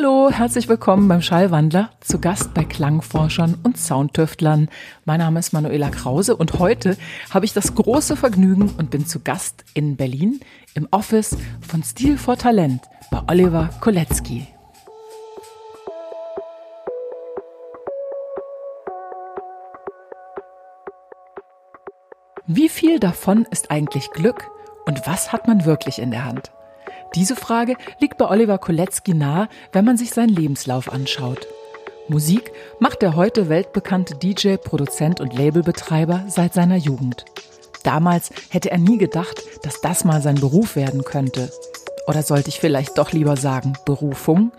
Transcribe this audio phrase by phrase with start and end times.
[0.00, 4.68] Hallo, herzlich willkommen beim Schallwandler, zu Gast bei Klangforschern und Soundtüftlern.
[5.04, 6.96] Mein Name ist Manuela Krause und heute
[7.30, 10.38] habe ich das große Vergnügen und bin zu Gast in Berlin
[10.74, 14.46] im Office von Stil for Talent bei Oliver Kolecki.
[22.46, 24.48] Wie viel davon ist eigentlich Glück
[24.86, 26.52] und was hat man wirklich in der Hand?
[27.14, 31.46] Diese Frage liegt bei Oliver Kolecki nahe, wenn man sich seinen Lebenslauf anschaut.
[32.08, 37.24] Musik macht der heute weltbekannte DJ, Produzent und Labelbetreiber seit seiner Jugend.
[37.82, 41.50] Damals hätte er nie gedacht, dass das mal sein Beruf werden könnte.
[42.06, 44.52] Oder sollte ich vielleicht doch lieber sagen Berufung?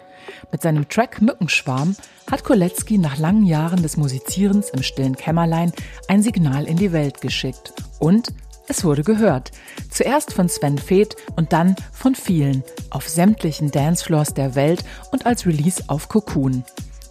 [0.52, 1.96] Mit seinem Track Mückenschwarm
[2.30, 5.72] hat Kolecki nach langen Jahren des Musizierens im stillen Kämmerlein
[6.08, 8.32] ein Signal in die Welt geschickt und
[8.70, 9.52] es wurde gehört.
[9.90, 15.46] Zuerst von Sven Feth und dann von vielen auf sämtlichen Dancefloors der Welt und als
[15.46, 16.64] Release auf Cocoon.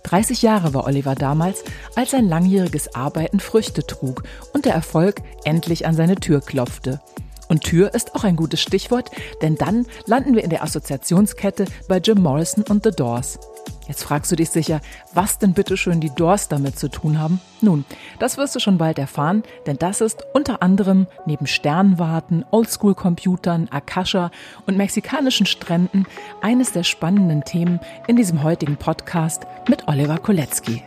[0.04, 1.64] 30 Jahre war Oliver damals,
[1.94, 4.22] als sein langjähriges Arbeiten Früchte trug
[4.54, 7.00] und der Erfolg endlich an seine Tür klopfte.
[7.48, 9.10] Und Tür ist auch ein gutes Stichwort,
[9.42, 13.38] denn dann landen wir in der Assoziationskette bei Jim Morrison und The Doors.
[13.86, 14.80] Jetzt fragst du dich sicher,
[15.14, 17.40] was denn bitteschön die Doors damit zu tun haben?
[17.60, 17.84] Nun,
[18.18, 24.30] das wirst du schon bald erfahren, denn das ist unter anderem neben Sternwarten, Oldschool-Computern, Akasha
[24.66, 26.06] und mexikanischen Stränden
[26.42, 30.82] eines der spannenden Themen in diesem heutigen Podcast mit Oliver Kolecki.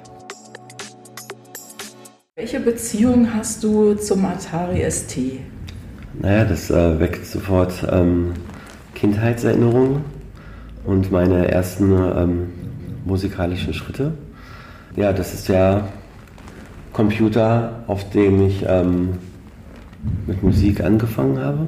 [2.36, 5.18] Welche Beziehung hast du zum Atari ST?
[6.14, 8.34] Naja, das äh, weckt sofort ähm,
[8.96, 10.04] Kindheitserinnerungen
[10.86, 12.61] und meine ersten ähm,
[13.06, 14.14] musikalischen Schritte.
[14.96, 15.86] Ja, das ist der
[16.94, 19.10] Computer, auf dem ich ähm,
[20.28, 21.68] mit Musik angefangen habe.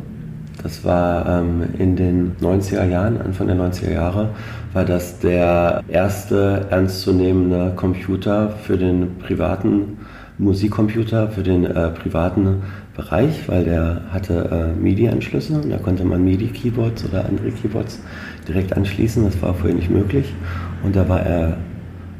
[0.61, 4.29] Das war ähm, in den 90er Jahren, Anfang der 90er Jahre,
[4.73, 9.97] war das der erste ernstzunehmende Computer für den privaten
[10.37, 12.63] Musikcomputer, für den äh, privaten
[12.95, 17.99] Bereich, weil der hatte äh, MIDI-Anschlüsse und da konnte man MIDI-Keyboards oder andere Keyboards
[18.47, 19.23] direkt anschließen.
[19.25, 20.33] Das war vorher nicht möglich
[20.83, 21.57] und da war er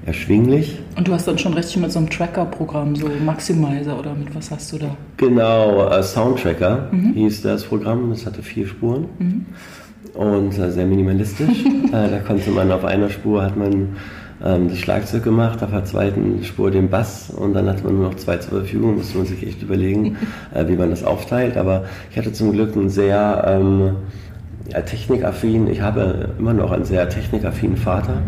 [0.05, 0.79] erschwinglich.
[0.97, 4.51] Und du hast dann schon richtig mit so einem Tracker-Programm, so Maximizer oder mit was
[4.51, 4.95] hast du da?
[5.17, 7.13] Genau, äh, Soundtracker mhm.
[7.13, 8.09] hieß das Programm.
[8.09, 9.45] Das hatte vier Spuren mhm.
[10.13, 11.65] und äh, sehr minimalistisch.
[11.87, 13.95] äh, da konnte man auf einer Spur hat man
[14.43, 18.09] ähm, das Schlagzeug gemacht, auf der zweiten Spur den Bass und dann hatte man nur
[18.09, 20.17] noch zwei zur Verfügung, musste man sich echt überlegen,
[20.67, 21.55] wie man das aufteilt.
[21.55, 23.95] Aber ich hatte zum Glück einen sehr ähm,
[24.69, 28.21] ja, technikaffin, ich habe immer noch einen sehr technikaffinen Vater.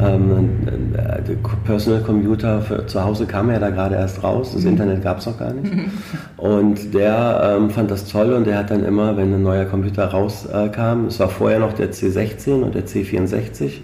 [0.00, 0.48] Ähm,
[0.92, 4.70] der Personal Computer für, zu Hause kam ja da gerade erst raus, das mhm.
[4.70, 5.72] Internet gab es noch gar nicht.
[6.36, 10.06] Und der ähm, fand das toll und der hat dann immer, wenn ein neuer Computer
[10.06, 13.80] rauskam, äh, es war vorher noch der C16 und der C64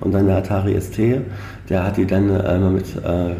[0.00, 0.98] und dann der Atari ST,
[1.68, 3.34] der hat die dann äh, immer mit äh,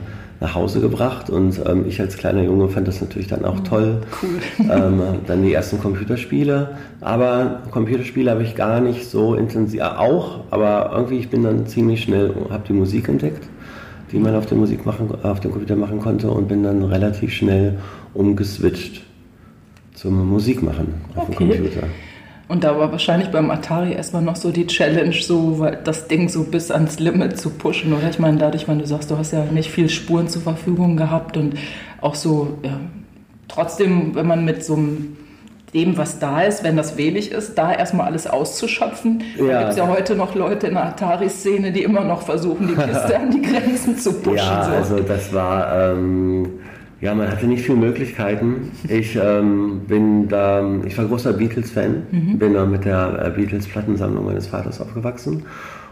[0.44, 4.02] nach Hause gebracht und ähm, ich als kleiner Junge fand das natürlich dann auch toll.
[4.22, 4.68] Cool.
[4.70, 10.90] Ähm, dann die ersten Computerspiele, aber Computerspiele habe ich gar nicht so intensiv, auch, aber
[10.94, 13.48] irgendwie ich bin dann ziemlich schnell, habe die Musik entdeckt,
[14.12, 17.32] die man auf, der Musik machen, auf dem Computer machen konnte und bin dann relativ
[17.32, 17.78] schnell
[18.12, 19.02] umgeswitcht
[19.94, 21.46] zum Musikmachen auf okay.
[21.46, 21.86] dem Computer.
[22.46, 26.44] Und da war wahrscheinlich beim Atari erstmal noch so die Challenge, so das Ding so
[26.44, 28.10] bis ans Limit zu pushen, oder?
[28.10, 31.36] Ich meine, dadurch, wenn du sagst, du hast ja nicht viel Spuren zur Verfügung gehabt
[31.36, 31.54] und
[32.00, 32.80] auch so, ja,
[33.48, 35.16] trotzdem, wenn man mit so einem
[35.72, 39.24] dem, was da ist, wenn das wenig ist, da erstmal alles auszuschöpfen.
[39.36, 39.46] Ja.
[39.46, 42.74] Da gibt es ja heute noch Leute in der Atari-Szene, die immer noch versuchen, die
[42.74, 44.36] Kiste an die Grenzen zu pushen.
[44.36, 44.70] Ja, so.
[44.70, 45.92] also das war...
[45.92, 46.60] Ähm
[47.00, 48.70] ja, man hatte nicht viele Möglichkeiten.
[48.88, 52.38] Ich ähm, bin da, ich war großer Beatles-Fan, mhm.
[52.38, 55.44] bin da mit der äh, Beatles-Plattensammlung meines Vaters aufgewachsen.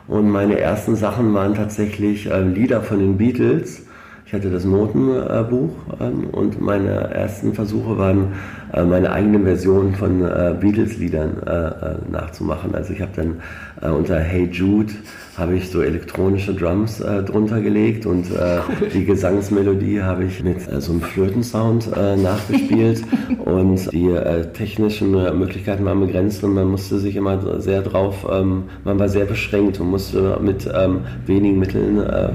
[0.09, 3.83] Und meine ersten Sachen waren tatsächlich äh, Lieder von den Beatles.
[4.33, 8.29] Ich hatte das Notenbuch ähm, und meine ersten Versuche waren,
[8.73, 12.75] äh, meine eigene Version von äh, Beatles-Liedern äh, äh, nachzumachen.
[12.75, 13.43] Also ich habe dann
[13.93, 14.93] unter Hey Jude
[15.37, 18.89] habe ich so elektronische Drums äh, drunter gelegt und äh, cool.
[18.93, 23.03] die Gesangsmelodie habe ich mit äh, so einem Flötensound äh, nachgespielt
[23.45, 28.65] und die äh, technischen Möglichkeiten waren begrenzt und man musste sich immer sehr drauf, ähm,
[28.85, 32.31] man war sehr beschränkt und musste mit ähm, wenigen Mitteln äh,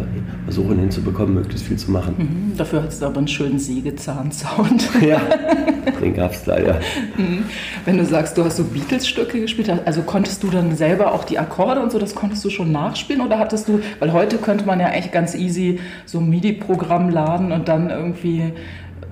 [0.45, 2.15] versuchen hinzubekommen, möglichst viel zu machen.
[2.17, 4.89] Mhm, dafür hat es aber einen schönen Sägezahn-Sound.
[5.07, 5.21] ja,
[6.01, 6.79] den gab es leider.
[7.15, 7.43] Mhm.
[7.85, 11.37] Wenn du sagst, du hast so Beatles-Stücke gespielt, also konntest du dann selber auch die
[11.37, 14.65] Akkorde und so, das konntest du schon nach nachspielen oder hattest du, weil heute könnte
[14.65, 18.53] man ja echt ganz easy so ein MIDI-Programm laden und dann irgendwie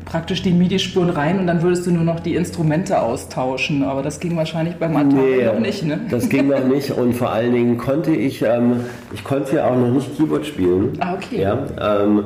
[0.05, 3.83] praktisch die MIDI-Spuren rein und dann würdest du nur noch die Instrumente austauschen.
[3.83, 5.99] Aber das ging wahrscheinlich beim Atari nee, noch nicht, ne?
[6.09, 8.81] Das ging noch nicht und vor allen Dingen konnte ich, ähm,
[9.13, 10.93] ich konnte ja auch noch nicht Keyboard spielen.
[10.99, 11.41] Ah, okay.
[11.41, 12.25] Ja, ähm,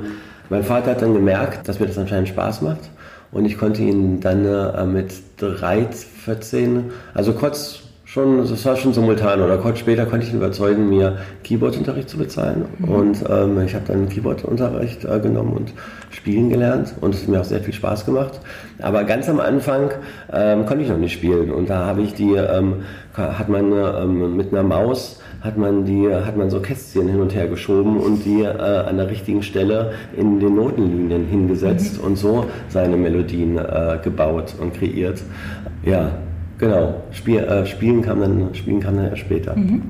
[0.50, 2.90] mein Vater hat dann gemerkt, dass mir das anscheinend Spaß macht
[3.32, 5.88] und ich konnte ihn dann äh, mit 3,
[6.26, 10.90] 14, also kurz schon, das war schon simultan oder kurz später konnte ich ihn überzeugen,
[10.90, 12.66] mir Keyboardunterricht zu bezahlen.
[12.80, 12.90] Mhm.
[12.90, 15.74] Und ähm, ich habe dann Keyboardunterricht äh, genommen und
[16.10, 18.40] spielen gelernt und es hat mir auch sehr viel Spaß gemacht.
[18.80, 19.92] Aber ganz am Anfang
[20.34, 22.84] ähm, konnte ich noch nicht spielen und da habe ich die, ähm,
[23.14, 27.34] hat man ähm, mit einer Maus hat man die, hat man so Kästchen hin und
[27.34, 32.08] her geschoben und die äh, an der richtigen Stelle in den Notenlinien hingesetzt mhm.
[32.08, 35.22] und so seine Melodien äh, gebaut und kreiert.
[35.86, 36.12] Ja,
[36.60, 39.56] Genau, Spiel, äh, Spielen, kam dann, Spielen kam dann erst später.
[39.56, 39.82] Mhm.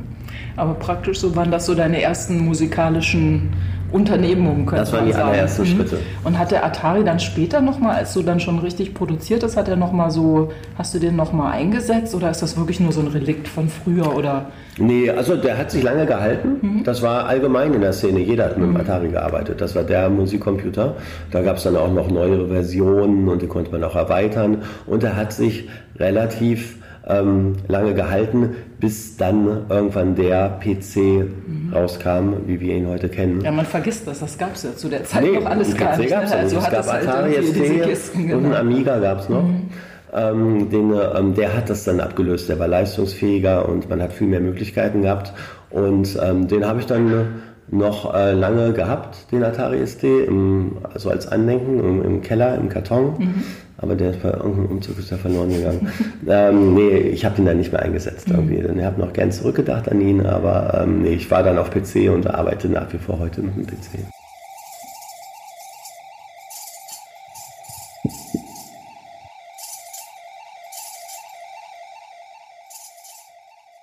[0.56, 3.50] Aber praktisch so waren das so deine ersten musikalischen
[3.92, 5.68] Unternehmungen, könnte Das waren die allerersten mhm.
[5.68, 5.98] Schritte.
[6.24, 9.68] Und hat der Atari dann später nochmal, als du dann schon richtig produziert hast, hat
[9.68, 13.08] er nochmal so, hast du den nochmal eingesetzt oder ist das wirklich nur so ein
[13.08, 14.52] Relikt von früher oder?
[14.78, 16.58] Nee, also der hat sich lange gehalten.
[16.62, 16.84] Mhm.
[16.84, 18.20] Das war allgemein in der Szene.
[18.20, 18.80] Jeder hat mit dem mhm.
[18.80, 19.60] Atari gearbeitet.
[19.62, 20.96] Das war der Musikcomputer.
[21.32, 24.64] Da gab es dann auch noch neuere Versionen und die konnte man auch erweitern.
[24.86, 31.72] Und er hat sich relativ ähm, lange gehalten, bis dann irgendwann der PC mhm.
[31.74, 33.42] rauskam, wie wir ihn heute kennen.
[33.42, 35.98] Ja, man vergisst das, das gab es ja zu der Zeit nee, noch alles gar
[35.98, 36.10] nicht.
[36.10, 36.38] Gab's ne?
[36.38, 38.38] also es gab halt Atari ST genau.
[38.38, 39.44] und ein Amiga gab es noch.
[39.44, 39.70] Mhm.
[40.12, 44.28] Ähm, den, ähm, der hat das dann abgelöst, der war leistungsfähiger und man hat viel
[44.28, 45.34] mehr Möglichkeiten gehabt.
[45.70, 51.12] Und ähm, den habe ich dann noch äh, lange gehabt, den Atari ST, im, also
[51.12, 53.14] als Andenken im, im Keller, im Karton.
[53.20, 53.44] Mhm
[53.82, 55.92] aber der ist bei irgendeinem Umzug ist der verloren gegangen.
[56.28, 58.36] ähm, nee, ich habe den dann nicht mehr eingesetzt mhm.
[58.36, 58.80] irgendwie.
[58.80, 62.12] Ich habe noch gern zurückgedacht an ihn, aber ähm, nee, ich war dann auf PC
[62.14, 64.06] und arbeite nach wie vor heute mit dem PC.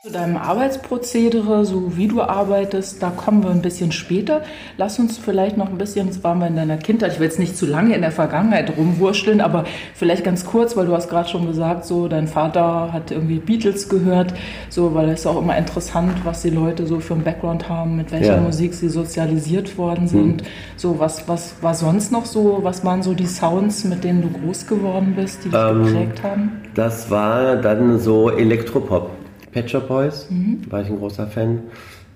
[0.06, 4.42] Zu deinem Arbeitsprozedere, so wie du arbeitest, da kommen wir ein bisschen später.
[4.76, 7.40] Lass uns vielleicht noch ein bisschen, jetzt waren wir in deiner Kindheit, ich will jetzt
[7.40, 9.64] nicht zu lange in der Vergangenheit rumwurschteln, aber
[9.96, 13.88] vielleicht ganz kurz, weil du hast gerade schon gesagt, so dein Vater hat irgendwie Beatles
[13.88, 14.32] gehört,
[14.68, 17.96] so, weil es ist auch immer interessant, was die Leute so für einen Background haben,
[17.96, 18.40] mit welcher ja.
[18.40, 20.42] Musik sie sozialisiert worden sind.
[20.42, 20.46] Mhm.
[20.76, 24.28] So, was, was war sonst noch so, was waren so die Sounds, mit denen du
[24.28, 26.52] groß geworden bist, die dich ähm, geprägt haben?
[26.76, 29.15] Das war dann so Elektropop.
[29.56, 30.60] Pet Shop Boys, mhm.
[30.68, 31.60] war ich ein großer Fan.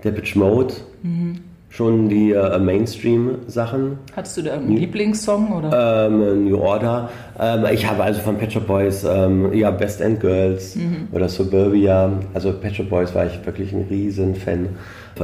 [0.05, 1.39] Der Pitch Mode, mhm.
[1.71, 3.97] schon die äh, Mainstream-Sachen.
[4.15, 5.51] Hattest du da einen Lieblingssong?
[5.51, 6.07] Oder?
[6.07, 7.09] Ähm, New Order.
[7.39, 11.09] Ähm, ich habe also von Pet Shop Boys, ähm, ja, Best End Girls mhm.
[11.13, 12.13] oder Suburbia.
[12.35, 14.69] Also Pet Shop Boys war ich wirklich ein riesen Fan.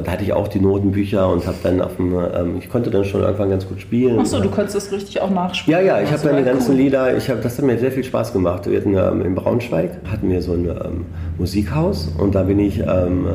[0.03, 3.05] Da hatte ich auch die Notenbücher und habe dann auf dem, ähm, ich konnte dann
[3.05, 4.19] schon irgendwann ganz gut spielen.
[4.19, 5.81] Achso, du konntest das richtig auch nachspielen.
[5.81, 6.81] Ja, ja, ich habe dann die ganzen cool.
[6.81, 8.69] Lieder, ich hab, das hat mir sehr viel Spaß gemacht.
[8.71, 11.07] Wir hatten ähm, in Braunschweig, hatten wir so ein ähm,
[11.39, 13.27] Musikhaus und da bin ich ähm,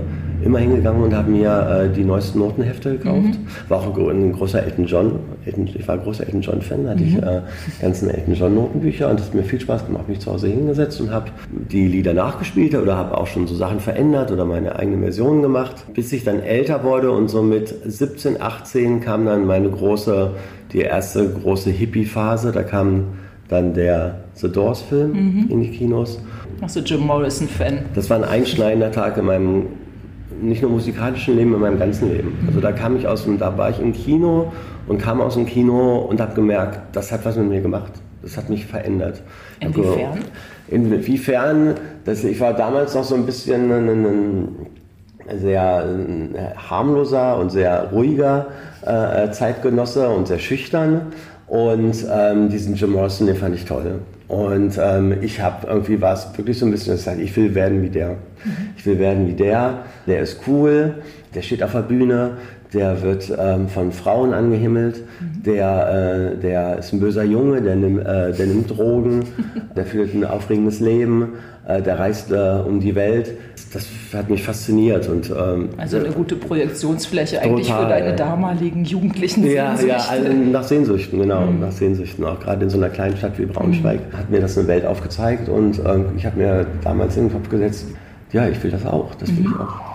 [0.43, 3.21] immer hingegangen und habe mir äh, die neuesten Notenhefte gekauft.
[3.21, 3.47] Mhm.
[3.69, 7.01] War auch ein, ein großer Elton John, Elton, ich war großer Elton John Fan, hatte
[7.03, 7.07] mhm.
[7.07, 7.41] ich äh,
[7.81, 10.07] ganzen Elton John Notenbücher und das hat mir viel Spaß gemacht.
[10.07, 13.79] Mich zu Hause hingesetzt und habe die Lieder nachgespielt oder habe auch schon so Sachen
[13.79, 18.41] verändert oder meine eigene Version gemacht, bis ich dann älter wurde und so mit 17,
[18.41, 20.31] 18 kam dann meine große,
[20.73, 22.51] die erste große Hippie-Phase.
[22.51, 23.05] Da kam
[23.47, 25.47] dann der The Doors-Film mhm.
[25.49, 26.19] in die Kinos.
[26.61, 27.85] Achso, Jim Morrison-Fan.
[27.95, 29.65] Das war ein einschneidender Tag in meinem
[30.41, 32.37] nicht nur musikalischen Leben, in meinem ganzen Leben.
[32.47, 34.51] Also da kam ich aus dem, da war ich im Kino
[34.87, 37.91] und kam aus dem Kino und habe gemerkt, das hat was mit mir gemacht.
[38.21, 39.21] Das hat mich verändert.
[39.59, 40.19] Inwiefern?
[40.67, 44.49] Inwiefern, dass ich war damals noch so ein bisschen ein,
[45.39, 46.35] sehr ein
[46.69, 48.47] harmloser und sehr ruhiger
[48.85, 51.13] äh, Zeitgenosse und sehr schüchtern.
[51.47, 53.99] Und ähm, diesen Jim Morrison, den fand ich toll.
[54.31, 57.81] Und ähm, ich habe irgendwie war es wirklich so ein bisschen gesagt, ich will werden
[57.81, 58.15] wie der.
[58.77, 59.83] Ich will werden wie der.
[60.07, 61.01] Der ist cool,
[61.35, 62.37] der steht auf der Bühne,
[62.73, 65.43] der wird ähm, von Frauen angehimmelt, mhm.
[65.43, 69.25] der, äh, der ist ein böser Junge, der, nimm, äh, der nimmt Drogen,
[69.75, 71.33] der führt ein aufregendes Leben,
[71.67, 73.31] äh, der reist äh, um die Welt.
[73.73, 75.07] Das hat mich fasziniert.
[75.09, 79.87] Und, ähm, also eine gute Projektionsfläche total, eigentlich für deine damaligen jugendlichen ja, Sehnsüchte.
[79.87, 81.59] Ja, also nach Sehnsüchten, genau, mhm.
[81.59, 82.23] nach Sehnsüchten.
[82.25, 84.17] Auch gerade in so einer kleinen Stadt wie Braunschweig mhm.
[84.17, 87.49] hat mir das eine Welt aufgezeigt und äh, ich habe mir damals in den Kopf
[87.49, 87.85] gesetzt,
[88.31, 89.53] ja, ich will das auch, das will mhm.
[89.53, 89.90] ich auch.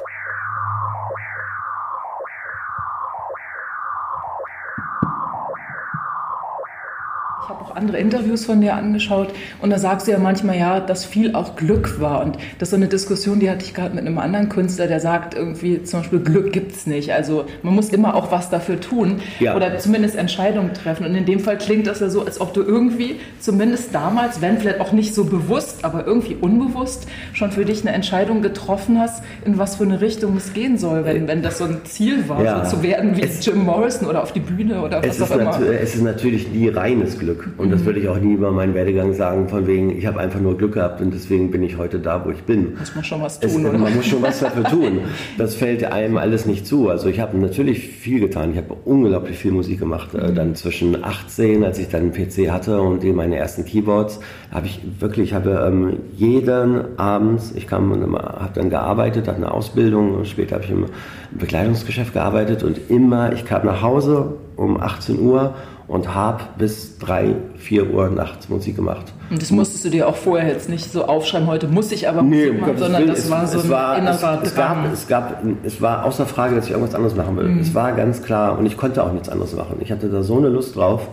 [7.77, 9.29] Andere Interviews von dir angeschaut
[9.61, 12.25] und da sagst du ja manchmal, ja, dass viel auch Glück war.
[12.25, 15.01] Und das ist so eine Diskussion, die hatte ich gerade mit einem anderen Künstler, der
[15.01, 17.13] sagt irgendwie zum Beispiel, Glück gibt es nicht.
[17.13, 19.55] Also man muss immer auch was dafür tun ja.
[19.55, 21.07] oder zumindest Entscheidungen treffen.
[21.07, 24.59] Und in dem Fall klingt das ja so, als ob du irgendwie zumindest damals, wenn
[24.59, 29.23] vielleicht auch nicht so bewusst, aber irgendwie unbewusst, schon für dich eine Entscheidung getroffen hast,
[29.45, 32.43] in was für eine Richtung es gehen soll, wenn, wenn das so ein Ziel war,
[32.43, 32.65] ja.
[32.65, 35.61] so zu werden wie es, Jim Morrison oder auf die Bühne oder was auch immer.
[35.61, 37.27] Es ist natürlich nie reines Glück.
[37.27, 37.49] Glück.
[37.67, 40.39] Und das würde ich auch nie über meinen Werdegang sagen, von wegen, ich habe einfach
[40.39, 42.77] nur Glück gehabt und deswegen bin ich heute da, wo ich bin.
[42.79, 43.73] Muss man schon was tun, es?
[43.73, 45.01] Man muss schon was dafür tun.
[45.37, 46.89] Das fällt einem alles nicht zu.
[46.89, 48.53] Also ich habe natürlich viel getan.
[48.53, 50.15] Ich habe unglaublich viel Musik gemacht.
[50.15, 50.35] Mhm.
[50.37, 54.21] Dann zwischen 18, als ich dann einen PC hatte und meine ersten Keyboards,
[54.53, 60.15] habe ich wirklich, habe ähm, jeden Abend, ich kam, habe dann gearbeitet, hatte eine Ausbildung
[60.15, 60.87] und später habe ich im
[61.33, 65.55] Bekleidungsgeschäft gearbeitet und immer, ich kam nach Hause um 18 Uhr
[65.89, 69.13] und habe bis 3, 4 Uhr nachts Musik gemacht.
[69.31, 72.23] Und das musstest du dir auch vorher jetzt nicht so aufschreiben, heute muss ich aber
[72.23, 75.09] nee, Musik machen, sondern das es, war so ein war, innerer es, es, gab, es,
[75.09, 77.49] gab, es war außer Frage, dass ich irgendwas anderes machen will.
[77.49, 77.61] Mhm.
[77.61, 79.77] Es war ganz klar und ich konnte auch nichts anderes machen.
[79.81, 81.09] Ich hatte da so eine Lust drauf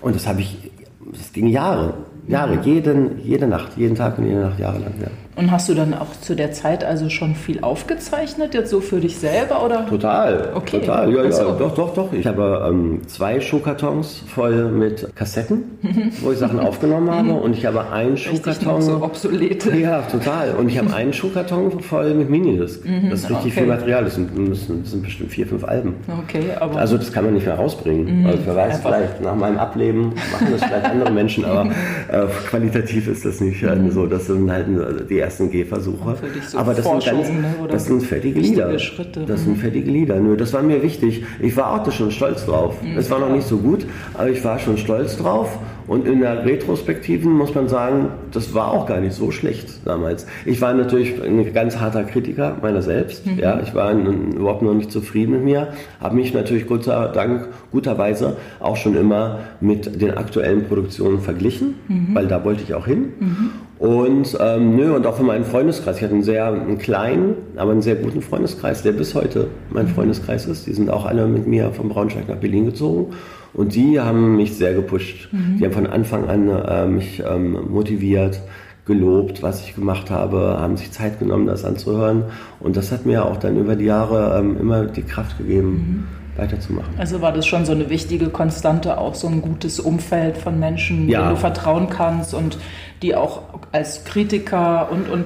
[0.00, 0.70] und das habe ich,
[1.12, 1.94] das ging Jahre.
[2.28, 4.94] Jahre, jeden, jede Nacht, jeden Tag und jede Nacht jahrelang.
[5.00, 5.08] Ja.
[5.34, 9.00] Und hast du dann auch zu der Zeit also schon viel aufgezeichnet, jetzt so für
[9.00, 9.86] dich selber oder?
[9.86, 10.80] Total, okay.
[10.80, 12.12] total, ja, ja, doch, doch, doch.
[12.12, 15.78] Ich habe ähm, zwei Schuhkartons voll mit Kassetten,
[16.20, 18.82] wo ich Sachen aufgenommen habe und ich habe einen Schuhkarton.
[18.82, 19.74] so obsolete.
[19.76, 20.54] Ja, total.
[20.54, 22.84] Und ich habe einen Schuhkarton voll mit Minidisc.
[22.84, 23.60] Mhm, das ist richtig okay.
[23.60, 24.04] viel Material.
[24.04, 25.94] Das sind, das sind, bestimmt vier, fünf Alben.
[26.24, 26.76] Okay, aber.
[26.76, 28.20] Also das kann man nicht mehr rausbringen.
[28.20, 31.70] Mhm, also wer weiß, vielleicht nach meinem Ableben machen das vielleicht andere Menschen, aber
[32.08, 33.90] äh, qualitativ ist das nicht mhm.
[33.90, 34.06] so.
[34.06, 34.66] Das sind halt
[35.08, 36.16] die ersten Gehversuche.
[36.48, 38.78] So Aber das sind, ganz, ne, das sind fertige Lieder.
[38.78, 39.24] Schritte.
[39.24, 39.60] Das sind mhm.
[39.60, 40.20] fertige Lieder.
[40.20, 41.24] Nö, das war mir wichtig.
[41.40, 42.82] Ich war auch schon stolz drauf.
[42.82, 42.98] Mhm.
[42.98, 45.58] Es war noch nicht so gut, aber ich war schon stolz drauf.
[45.86, 50.26] Und in der Retrospektiven muss man sagen, das war auch gar nicht so schlecht damals.
[50.44, 53.26] Ich war natürlich ein ganz harter Kritiker meiner selbst.
[53.26, 53.38] Mhm.
[53.38, 55.68] Ja, ich war überhaupt noch nicht zufrieden mit mir.
[56.00, 61.74] Habe mich natürlich Gott sei Dank guterweise auch schon immer mit den aktuellen Produktionen verglichen,
[61.88, 62.14] mhm.
[62.14, 63.12] weil da wollte ich auch hin.
[63.18, 63.50] Mhm.
[63.82, 65.96] Und ähm, nö, und auch für meinen Freundeskreis.
[65.96, 69.86] Ich hatte einen sehr einen kleinen, aber einen sehr guten Freundeskreis, der bis heute mein
[69.86, 69.90] mhm.
[69.90, 70.68] Freundeskreis ist.
[70.68, 73.12] Die sind auch alle mit mir von Braunschweig nach Berlin gezogen.
[73.52, 75.30] Und die haben mich sehr gepusht.
[75.32, 75.58] Mhm.
[75.58, 78.40] Die haben von Anfang an äh, mich ähm, motiviert,
[78.86, 82.26] gelobt, was ich gemacht habe, haben sich Zeit genommen, das anzuhören.
[82.60, 85.70] Und das hat mir auch dann über die Jahre ähm, immer die Kraft gegeben.
[85.70, 86.94] Mhm weiterzumachen.
[86.98, 91.08] Also war das schon so eine wichtige Konstante, auch so ein gutes Umfeld von Menschen,
[91.08, 91.20] ja.
[91.20, 92.58] denen du vertrauen kannst und
[93.02, 95.24] die auch als Kritiker und, und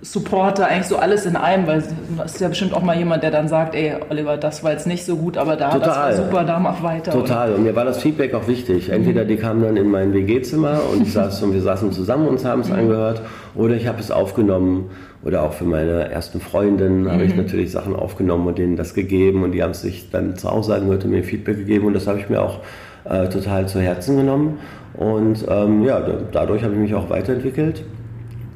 [0.00, 1.82] Supporter, eigentlich so alles in einem, weil
[2.16, 4.86] das ist ja bestimmt auch mal jemand, der dann sagt, ey, Oliver, das war jetzt
[4.86, 5.80] nicht so gut, aber da, Total.
[5.80, 7.10] das war super, da mach weiter.
[7.10, 7.52] Total.
[7.54, 8.90] Und mir war das Feedback auch wichtig.
[8.90, 12.60] Entweder die kamen dann in mein WG-Zimmer und, saß, und wir saßen zusammen und haben
[12.60, 12.76] es mhm.
[12.76, 13.22] angehört,
[13.56, 14.90] oder ich habe es aufgenommen
[15.22, 17.12] oder auch für meine ersten Freundinnen mhm.
[17.12, 17.42] habe ich mhm.
[17.42, 21.04] natürlich Sachen aufgenommen und denen das gegeben und die haben sich dann zu Hause angehört
[21.04, 22.60] und mir Feedback gegeben und das habe ich mir auch
[23.04, 24.58] äh, total zu Herzen genommen
[24.94, 26.00] und ähm, ja,
[26.32, 27.84] dadurch habe ich mich auch weiterentwickelt.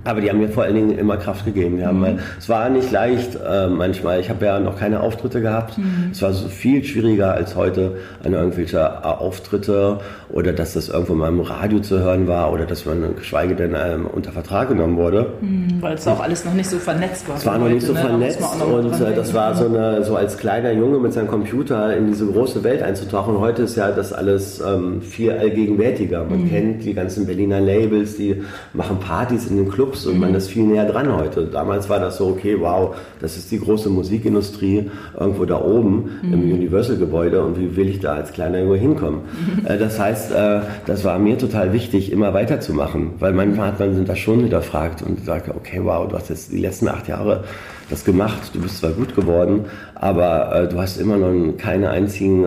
[0.04, 1.78] Aber die haben mir vor allen Dingen immer Kraft gegeben.
[1.78, 2.18] Wir haben mhm.
[2.38, 4.20] es war nicht leicht äh, manchmal.
[4.20, 5.78] Ich habe ja noch keine Auftritte gehabt.
[5.78, 6.08] Mhm.
[6.10, 11.14] Es war so viel schwieriger als heute an irgendwelche äh, Auftritte oder dass das irgendwo
[11.14, 14.96] mal im Radio zu hören war oder dass man geschweige denn ähm, unter Vertrag genommen
[14.96, 15.34] wurde.
[15.40, 17.36] Mhm, weil es auch alles noch nicht so vernetzt war.
[17.36, 18.00] Es war noch heute, nicht so ne?
[18.00, 22.08] vernetzt und äh, das war so eine so als kleiner Junge mit seinem Computer in
[22.08, 23.38] diese große Welt einzutauchen.
[23.38, 26.24] Heute ist ja das alles ähm, viel allgegenwärtiger.
[26.24, 26.48] Man mhm.
[26.50, 28.42] kennt die ganzen Berliner Labels, die
[28.72, 31.44] machen Partys in den Clubs Clubs und man ist viel näher dran heute.
[31.44, 36.32] Damals war das so, okay, wow, das ist die große Musikindustrie irgendwo da oben mhm.
[36.32, 39.20] im Universal-Gebäude und wie will ich da als kleiner Junge hinkommen?
[39.20, 39.52] Mhm.
[39.72, 44.04] Äh, das heißt, äh, das war mir total wichtig, immer weiterzumachen, weil manchmal hat man
[44.04, 47.44] das schon hinterfragt und sagt, okay, wow, du hast jetzt die letzten acht Jahre
[47.88, 52.46] das gemacht, du bist zwar gut geworden, aber äh, du hast immer noch keine, einzigen,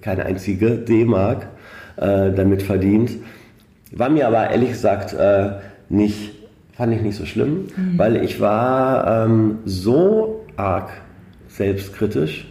[0.00, 1.48] keine einzige D-Mark
[1.96, 3.10] damit verdient.
[3.92, 5.14] War mir aber ehrlich gesagt
[5.90, 6.41] nicht
[6.72, 7.98] fand ich nicht so schlimm, mhm.
[7.98, 10.90] weil ich war ähm, so arg
[11.48, 12.48] selbstkritisch,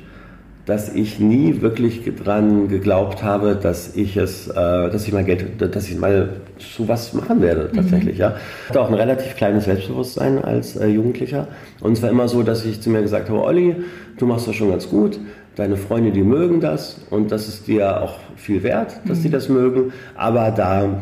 [0.66, 5.60] dass ich nie wirklich dran geglaubt habe, dass ich es, äh, dass ich mal Geld,
[5.60, 7.76] dass ich mal zu was machen werde mhm.
[7.76, 8.16] tatsächlich.
[8.16, 8.22] Mhm.
[8.22, 11.48] Ja, ich hatte auch ein relativ kleines Selbstbewusstsein als äh, Jugendlicher
[11.82, 13.76] und es war immer so, dass ich zu mir gesagt habe, Olli,
[14.18, 15.20] du machst das schon ganz gut.
[15.56, 19.24] Deine Freunde, die mögen das und das ist dir auch viel wert, dass mhm.
[19.24, 19.92] die das mögen.
[20.16, 21.02] Aber da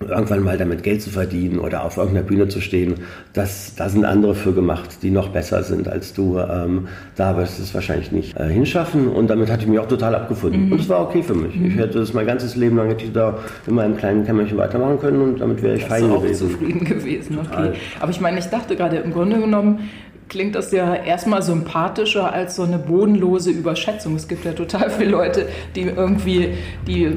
[0.00, 2.94] irgendwann mal damit Geld zu verdienen oder auf irgendeiner Bühne zu stehen,
[3.32, 6.38] das, da sind andere für gemacht, die noch besser sind als du.
[6.38, 9.88] Ähm, da wirst du es wahrscheinlich nicht äh, hinschaffen und damit hatte ich mich auch
[9.88, 10.66] total abgefunden.
[10.66, 10.72] Mhm.
[10.72, 11.54] Und es war okay für mich.
[11.56, 11.66] Mhm.
[11.66, 15.00] Ich hätte es mein ganzes Leben lang hätte ich da in meinem kleinen Kämmerchen weitermachen
[15.00, 16.50] können und damit wäre ich das fein auch gewesen.
[16.50, 17.72] zufrieden gewesen, okay.
[17.98, 19.80] Aber ich meine, ich dachte gerade im Grunde genommen,
[20.28, 24.14] klingt das ja erstmal sympathischer als so eine bodenlose Überschätzung.
[24.14, 26.50] Es gibt ja total viele Leute, die irgendwie
[26.86, 27.16] die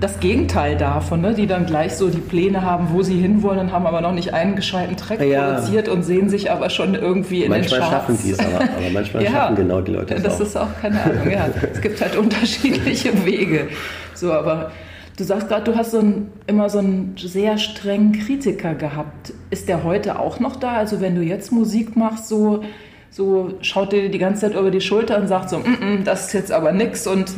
[0.00, 1.34] das Gegenteil davon, ne?
[1.34, 4.32] die dann gleich so die Pläne haben, wo sie hinwollen, und haben aber noch nicht
[4.32, 5.54] einen gescheiten Track ja.
[5.54, 8.08] produziert und sehen sich aber schon irgendwie in manchmal den Charts.
[8.08, 10.40] Manchmal schaffen die es aber, aber manchmal ja, schaffen genau die Leute es Das auch.
[10.40, 11.48] ist auch keine Ahnung, ja.
[11.72, 13.68] es gibt halt unterschiedliche Wege.
[14.14, 14.70] So, aber
[15.16, 19.32] du sagst gerade, du hast so ein, immer so einen sehr strengen Kritiker gehabt.
[19.50, 20.74] Ist der heute auch noch da?
[20.74, 22.62] Also wenn du jetzt Musik machst, so
[23.10, 26.26] so schaut dir die ganze Zeit über die Schulter und sagt so, mm -mm, das
[26.26, 27.32] ist jetzt aber nix und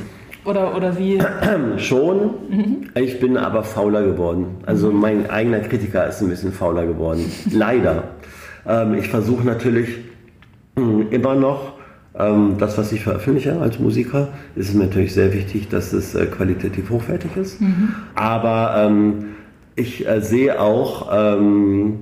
[0.50, 1.22] oder, oder wie?
[1.78, 2.18] Schon.
[2.50, 2.90] Mhm.
[2.94, 4.56] Ich bin aber fauler geworden.
[4.66, 5.00] Also mhm.
[5.00, 7.24] mein eigener Kritiker ist ein bisschen fauler geworden.
[7.50, 8.04] Leider.
[8.66, 9.98] Ähm, ich versuche natürlich
[10.76, 11.74] mh, hm, immer noch,
[12.18, 16.26] ähm, das, was ich veröffentliche als Musiker, ist es natürlich sehr wichtig, dass es äh,
[16.26, 17.60] qualitativ hochwertig ist.
[17.60, 17.94] Mhm.
[18.14, 19.24] Aber ähm,
[19.76, 22.00] ich äh, sehe auch, ähm,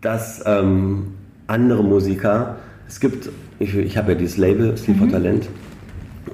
[0.00, 1.08] dass ähm,
[1.48, 5.12] andere Musiker, es gibt, ich, ich habe ja dieses Label, Sleep for mhm.
[5.12, 5.48] Talent,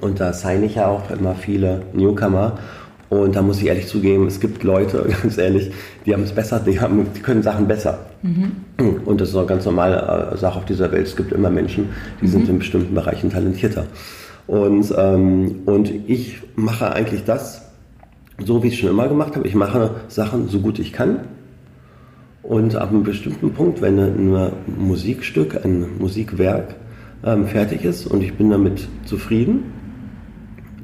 [0.01, 2.57] und da sign ich ja auch immer viele Newcomer.
[3.09, 5.71] Und da muss ich ehrlich zugeben, es gibt Leute, ganz ehrlich,
[6.05, 7.99] die haben es besser, die, haben, die können Sachen besser.
[8.23, 9.01] Mhm.
[9.05, 11.07] Und das ist eine ganz normale äh, Sache auf dieser Welt.
[11.07, 11.89] Es gibt immer Menschen,
[12.21, 12.31] die mhm.
[12.31, 13.85] sind in bestimmten Bereichen talentierter.
[14.47, 17.61] Und, ähm, und ich mache eigentlich das,
[18.43, 19.47] so wie ich es schon immer gemacht habe.
[19.47, 21.19] Ich mache Sachen so gut ich kann.
[22.43, 26.75] Und ab einem bestimmten Punkt, wenn ein Musikstück, ein Musikwerk
[27.23, 29.63] ähm, fertig ist und ich bin damit zufrieden,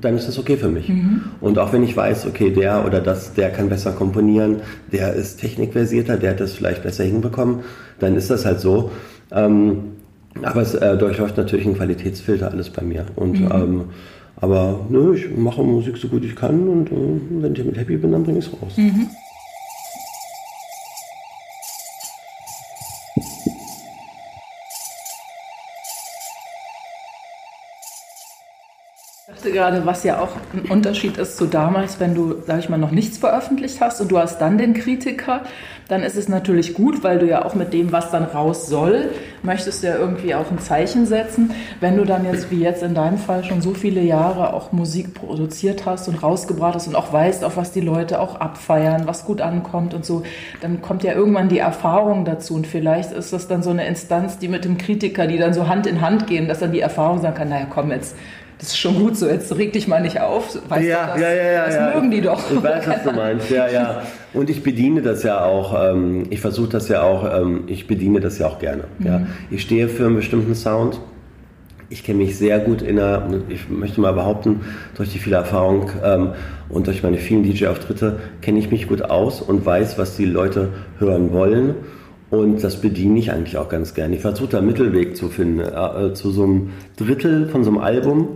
[0.01, 0.89] dann ist das okay für mich.
[0.89, 1.21] Mhm.
[1.39, 4.57] Und auch wenn ich weiß, okay, der oder das, der kann besser komponieren,
[4.91, 7.59] der ist technikversierter, der hat das vielleicht besser hinbekommen,
[7.99, 8.91] dann ist das halt so.
[9.31, 9.77] Ähm,
[10.43, 13.05] aber es äh, durchläuft natürlich ein Qualitätsfilter alles bei mir.
[13.15, 13.49] Und mhm.
[13.51, 13.83] ähm,
[14.37, 17.97] aber nö, ich mache Musik so gut ich kann und äh, wenn ich damit happy
[17.97, 18.75] bin, dann bringe ich es raus.
[18.77, 19.07] Mhm.
[29.43, 32.91] Gerade, was ja auch ein Unterschied ist zu damals, wenn du, sag ich mal, noch
[32.91, 35.41] nichts veröffentlicht hast und du hast dann den Kritiker,
[35.91, 39.09] dann ist es natürlich gut, weil du ja auch mit dem, was dann raus soll,
[39.43, 41.51] möchtest du ja irgendwie auch ein Zeichen setzen.
[41.81, 45.13] Wenn du dann jetzt, wie jetzt in deinem Fall, schon so viele Jahre auch Musik
[45.13, 49.25] produziert hast und rausgebracht hast und auch weißt, auf was die Leute auch abfeiern, was
[49.25, 50.23] gut ankommt und so,
[50.61, 54.37] dann kommt ja irgendwann die Erfahrung dazu und vielleicht ist das dann so eine Instanz,
[54.37, 57.19] die mit dem Kritiker, die dann so Hand in Hand gehen, dass dann die Erfahrung
[57.19, 58.15] sagen kann, naja, komm jetzt,
[58.61, 60.55] das ist schon gut so, jetzt reg dich mal nicht auf.
[60.69, 61.65] Weißt ja, das, ja, ja, ja.
[61.65, 61.91] Das ja.
[61.95, 62.39] mögen die doch.
[62.51, 64.03] Ich weiß, was du meinst, ja, ja.
[64.35, 68.19] Und ich bediene das ja auch, ähm, ich versuche das ja auch, ähm, ich bediene
[68.19, 68.83] das ja auch gerne.
[68.99, 69.07] Mhm.
[69.07, 69.21] Ja.
[69.49, 70.99] Ich stehe für einen bestimmten Sound.
[71.89, 74.61] Ich kenne mich sehr gut in der, ich möchte mal behaupten,
[74.95, 76.33] durch die viele Erfahrung ähm,
[76.69, 80.69] und durch meine vielen DJ-Auftritte kenne ich mich gut aus und weiß, was die Leute
[80.99, 81.73] hören wollen.
[82.29, 84.15] Und das bediene ich eigentlich auch ganz gerne.
[84.15, 85.61] Ich versuche da einen Mittelweg zu finden.
[85.61, 88.27] Äh, zu so einem Drittel von so einem Album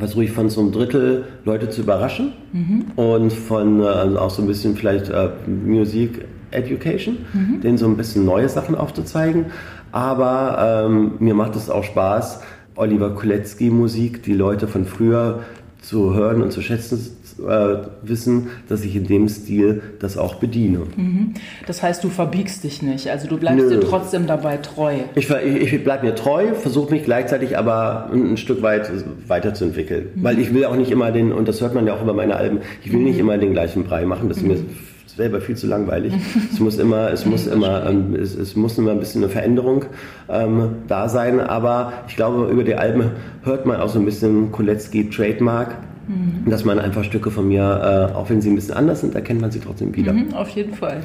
[0.00, 2.86] versuche ich von so einem Drittel Leute zu überraschen mhm.
[2.96, 7.60] und von also auch so ein bisschen vielleicht äh, Musik Education, mhm.
[7.60, 9.46] denen so ein bisschen neue Sachen aufzuzeigen.
[9.92, 12.40] Aber ähm, mir macht es auch Spaß,
[12.74, 15.40] Oliver Kulecki Musik, die Leute von früher
[15.80, 16.98] zu hören und zu schätzen
[17.48, 20.80] äh, wissen, dass ich in dem Stil das auch bediene.
[20.96, 21.34] Mhm.
[21.66, 23.70] Das heißt, du verbiegst dich nicht, also du bleibst Nö.
[23.70, 24.94] dir trotzdem dabei treu.
[25.14, 28.90] Ich, ich, ich bleibe mir treu, versuche mich gleichzeitig aber ein, ein Stück weit
[29.26, 30.08] weiterzuentwickeln.
[30.14, 30.24] Mhm.
[30.24, 32.36] Weil ich will auch nicht immer den, und das hört man ja auch über meine
[32.36, 33.06] Alben, ich will mhm.
[33.06, 34.66] nicht immer den gleichen Brei machen, das ist mir mhm.
[35.06, 36.12] selber viel zu langweilig.
[36.52, 39.84] es muss immer, es muss immer, ähm, es, es, muss immer ein bisschen eine Veränderung
[40.28, 41.40] ähm, da sein.
[41.40, 43.10] Aber ich glaube, über die Alben
[43.42, 45.76] hört man auch so ein bisschen Kolecki Trademark.
[46.10, 46.50] Mhm.
[46.50, 49.40] Dass man einfach Stücke von mir, äh, auch wenn sie ein bisschen anders sind, erkennt
[49.40, 50.12] man sie trotzdem wieder.
[50.12, 51.02] Mhm, auf jeden Fall.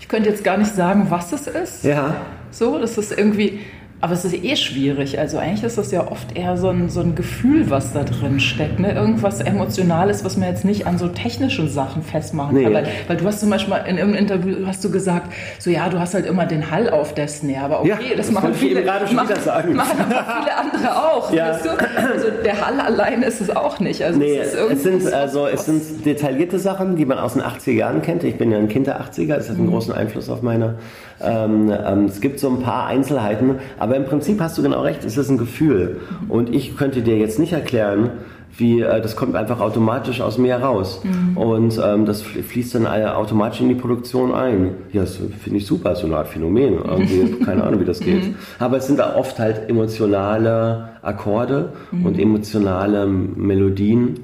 [0.00, 1.84] Ich könnte jetzt gar nicht sagen, was es ist.
[1.84, 2.16] Ja.
[2.50, 3.60] So, das ist irgendwie,
[4.00, 5.18] aber es ist eh schwierig.
[5.18, 8.40] Also eigentlich ist das ja oft eher so ein, so ein Gefühl, was da drin
[8.40, 8.78] steckt.
[8.78, 8.92] Ne?
[8.92, 12.64] Irgendwas Emotionales, was man jetzt nicht an so technischen Sachen festmachen nee.
[12.64, 12.74] kann.
[12.74, 15.98] Weil, weil, du hast zum Beispiel in irgendeinem Interview hast du gesagt, so ja, du
[15.98, 17.64] hast halt immer den Hall auf der Snare.
[17.64, 19.72] Aber okay, ja, das, das machen viele, gerade schon machen, sagen.
[19.74, 21.32] machen viele andere auch.
[21.32, 21.50] Ja.
[21.50, 21.70] Weißt du?
[21.70, 24.02] Also der Hall allein ist es auch nicht.
[24.02, 27.72] Also nee, es, es sind, also, es sind detaillierte Sachen, die man aus den 80er
[27.72, 28.24] Jahren kennt.
[28.24, 29.70] Ich bin ja ein Kind der 80er, das hat einen mhm.
[29.70, 30.76] großen Einfluss auf meine
[31.20, 35.04] ähm, ähm, es gibt so ein paar Einzelheiten, aber im Prinzip hast du genau recht,
[35.04, 36.00] es ist ein Gefühl.
[36.28, 38.10] Und ich könnte dir jetzt nicht erklären,
[38.58, 41.02] wie äh, das kommt einfach automatisch aus mir raus.
[41.04, 41.36] Mhm.
[41.36, 44.70] Und ähm, das fließt dann automatisch in die Produktion ein.
[44.92, 46.78] Ja, das finde ich super, so eine Art Phänomen.
[46.82, 48.24] Irgendwie, keine Ahnung, wie das geht.
[48.24, 48.34] Mhm.
[48.58, 52.06] Aber es sind da oft halt emotionale Akkorde mhm.
[52.06, 54.20] und emotionale Melodien,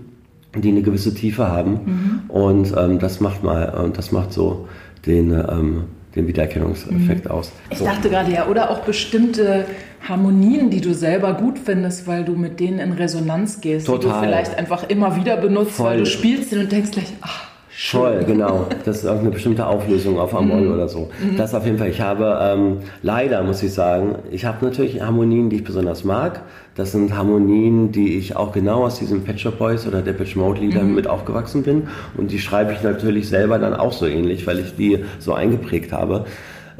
[0.57, 1.73] die eine gewisse Tiefe haben.
[1.73, 2.21] Mhm.
[2.31, 4.67] Und ähm, das macht mal, und das macht so
[5.07, 7.31] den ähm, den Wiedererkennungseffekt mhm.
[7.31, 7.53] aus.
[7.71, 7.85] Ich so.
[7.85, 9.67] dachte gerade ja, oder auch bestimmte
[10.07, 14.01] Harmonien, die du selber gut findest, weil du mit denen in Resonanz gehst, Total.
[14.01, 15.87] die du vielleicht einfach immer wieder benutzt, Voll.
[15.87, 17.52] weil du spielst sie und denkst gleich, ach,
[17.91, 18.69] Voll, genau.
[18.85, 20.73] Das ist auch eine bestimmte Auflösung auf Amol mhm.
[20.73, 21.11] oder so.
[21.21, 21.37] Mhm.
[21.37, 21.89] Das auf jeden Fall.
[21.89, 26.43] Ich habe ähm, leider, muss ich sagen, ich habe natürlich Harmonien, die ich besonders mag.
[26.77, 30.61] Das sind Harmonien, die ich auch genau aus diesen Pet Shop Boys oder Depeche Mode
[30.61, 30.95] Liedern mhm.
[30.95, 31.89] mit aufgewachsen bin.
[32.17, 35.93] Und die schreibe ich natürlich selber dann auch so ähnlich, weil ich die so eingeprägt
[35.93, 36.25] habe.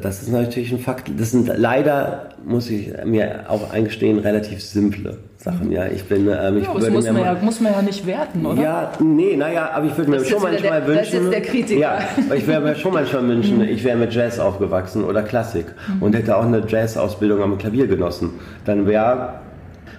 [0.01, 1.11] Das ist natürlich ein Fakt.
[1.17, 5.71] Das sind leider, muss ich mir auch eingestehen, relativ simple Sachen.
[5.71, 6.27] Ja, ich bin.
[6.27, 8.61] Ähm, ich ja, das muss man, ja, muss man ja nicht werten, oder?
[8.61, 11.13] Ja, nee, naja, aber ich würde mir schon manchmal der, wünschen.
[11.13, 11.79] Das ist der Kritiker.
[11.79, 11.99] Ja,
[12.35, 13.63] ich würde mir schon manchmal wünschen, mhm.
[13.63, 16.01] ich wäre mit Jazz aufgewachsen oder Klassik mhm.
[16.01, 18.31] und hätte auch eine Jazz-Ausbildung am Klavier genossen.
[18.65, 19.35] Dann wäre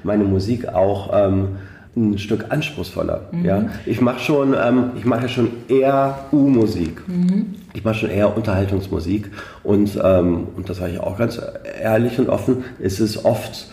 [0.03, 1.11] meine Musik auch.
[1.13, 1.49] Ähm,
[1.97, 3.29] ein Stück anspruchsvoller.
[3.31, 3.45] Mhm.
[3.45, 3.65] Ja?
[3.87, 7.07] Ich mache schon, ähm, ich mache ja schon eher U-Musik.
[7.07, 7.55] Mhm.
[7.75, 9.31] Ich mache schon eher Unterhaltungsmusik
[9.63, 11.41] und, ähm, und das sage ich auch ganz
[11.81, 13.69] ehrlich und offen, ist es oft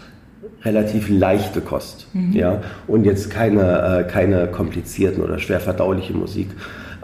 [0.64, 2.08] relativ leichte Kost.
[2.14, 2.34] Mhm.
[2.34, 2.62] Ja?
[2.88, 6.50] Und jetzt keine, äh, keine komplizierten oder schwer verdauliche Musik.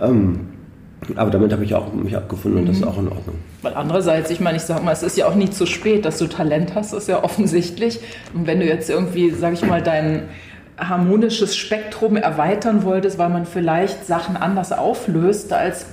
[0.02, 0.48] Ähm,
[1.16, 2.88] aber damit habe ich auch mich abgefunden und das ist mhm.
[2.88, 3.36] auch in Ordnung.
[3.62, 6.18] Weil andererseits, ich meine, ich sage mal, es ist ja auch nie zu spät, dass
[6.18, 8.00] du Talent hast, ist ja offensichtlich.
[8.34, 10.24] Und wenn du jetzt irgendwie, sage ich mal, dein
[10.78, 15.88] harmonisches Spektrum erweitern wolltest, weil man vielleicht Sachen anders auflöst, als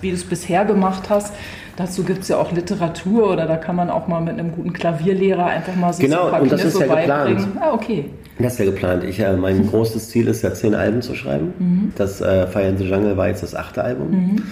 [0.00, 1.32] wie du es bisher gemacht hast,
[1.78, 4.72] Dazu gibt es ja auch Literatur oder da kann man auch mal mit einem guten
[4.72, 7.46] Klavierlehrer einfach mal so genau, ein paar und das ist ja geplant.
[7.60, 8.06] Ah, okay.
[8.40, 9.04] Das ist ja geplant.
[9.04, 11.54] Ich, äh, mein großes Ziel ist ja, zehn Alben zu schreiben.
[11.56, 11.92] Mhm.
[11.94, 14.10] Das äh, Fire in the Jungle war jetzt das achte Album.
[14.10, 14.42] Mhm.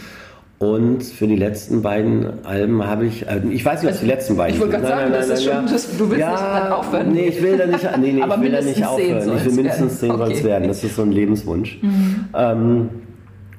[0.59, 4.37] Und für die letzten beiden Alben habe ich, äh, ich weiß nicht, was die letzten
[4.37, 5.73] beiden Ich wollte gerade sagen, nein, nein, das ist schon, ja.
[5.73, 7.13] das, du willst ja, nicht aufhören.
[7.13, 9.37] Nee, ich will da nicht, nee, nee, ich will da nicht aufhören.
[9.37, 10.69] Ich will mindestens zehn soll es werden.
[10.69, 11.81] Das ist so ein Lebenswunsch.
[11.83, 12.25] Mhm.
[12.35, 12.89] Ähm,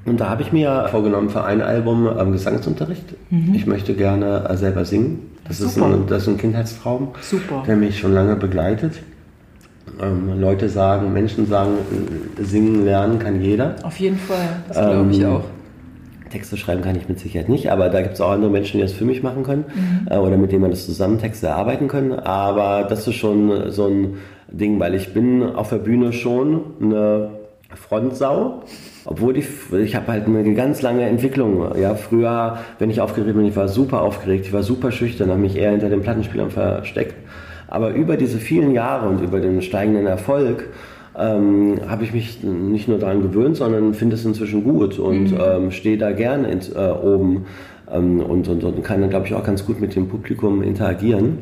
[0.08, 3.04] und da habe ich mir vorgenommen für ein Album ähm, Gesangsunterricht.
[3.30, 3.54] Mhm.
[3.54, 5.30] Ich möchte gerne äh, selber singen.
[5.46, 7.62] Das ist, ein, das ist ein Kindheitstraum, Super.
[7.66, 9.00] der mich schon lange begleitet.
[10.00, 11.72] Ähm, Leute sagen, Menschen sagen,
[12.38, 13.76] singen lernen kann jeder.
[13.82, 15.44] Auf jeden Fall, das glaube ich ähm, auch.
[16.30, 18.82] Texte schreiben kann ich mit Sicherheit nicht, aber da gibt es auch andere Menschen, die
[18.82, 20.08] das für mich machen können mhm.
[20.10, 22.12] äh, oder mit denen man das zusammen Texte erarbeiten können.
[22.12, 24.18] Aber das ist schon so ein
[24.50, 27.30] Ding, weil ich bin auf der Bühne schon eine
[27.74, 28.62] Frontsau.
[29.10, 31.66] Obwohl ich, ich habe halt eine ganz lange Entwicklung.
[31.80, 35.40] Ja, früher, wenn ich aufgeregt bin, ich war super aufgeregt, ich war super schüchtern, habe
[35.40, 37.14] mich eher hinter den Plattenspielern versteckt.
[37.68, 40.68] Aber über diese vielen Jahre und über den steigenden Erfolg
[41.18, 45.40] ähm, habe ich mich nicht nur daran gewöhnt, sondern finde es inzwischen gut und mhm.
[45.40, 47.46] ähm, stehe da gern in, äh, oben
[47.90, 51.38] ähm, und, und, und kann dann, glaube ich, auch ganz gut mit dem Publikum interagieren.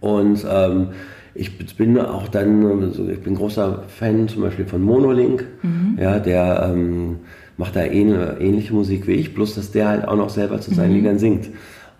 [0.00, 0.90] Und ähm,
[1.38, 5.98] ich bin auch dann, also ich bin großer Fan zum Beispiel von Monolink, mhm.
[6.00, 7.16] ja, der ähm,
[7.56, 10.90] macht da ähnliche Musik wie ich, bloß dass der halt auch noch selber zu seinen
[10.90, 10.96] mhm.
[10.96, 11.48] Liedern singt.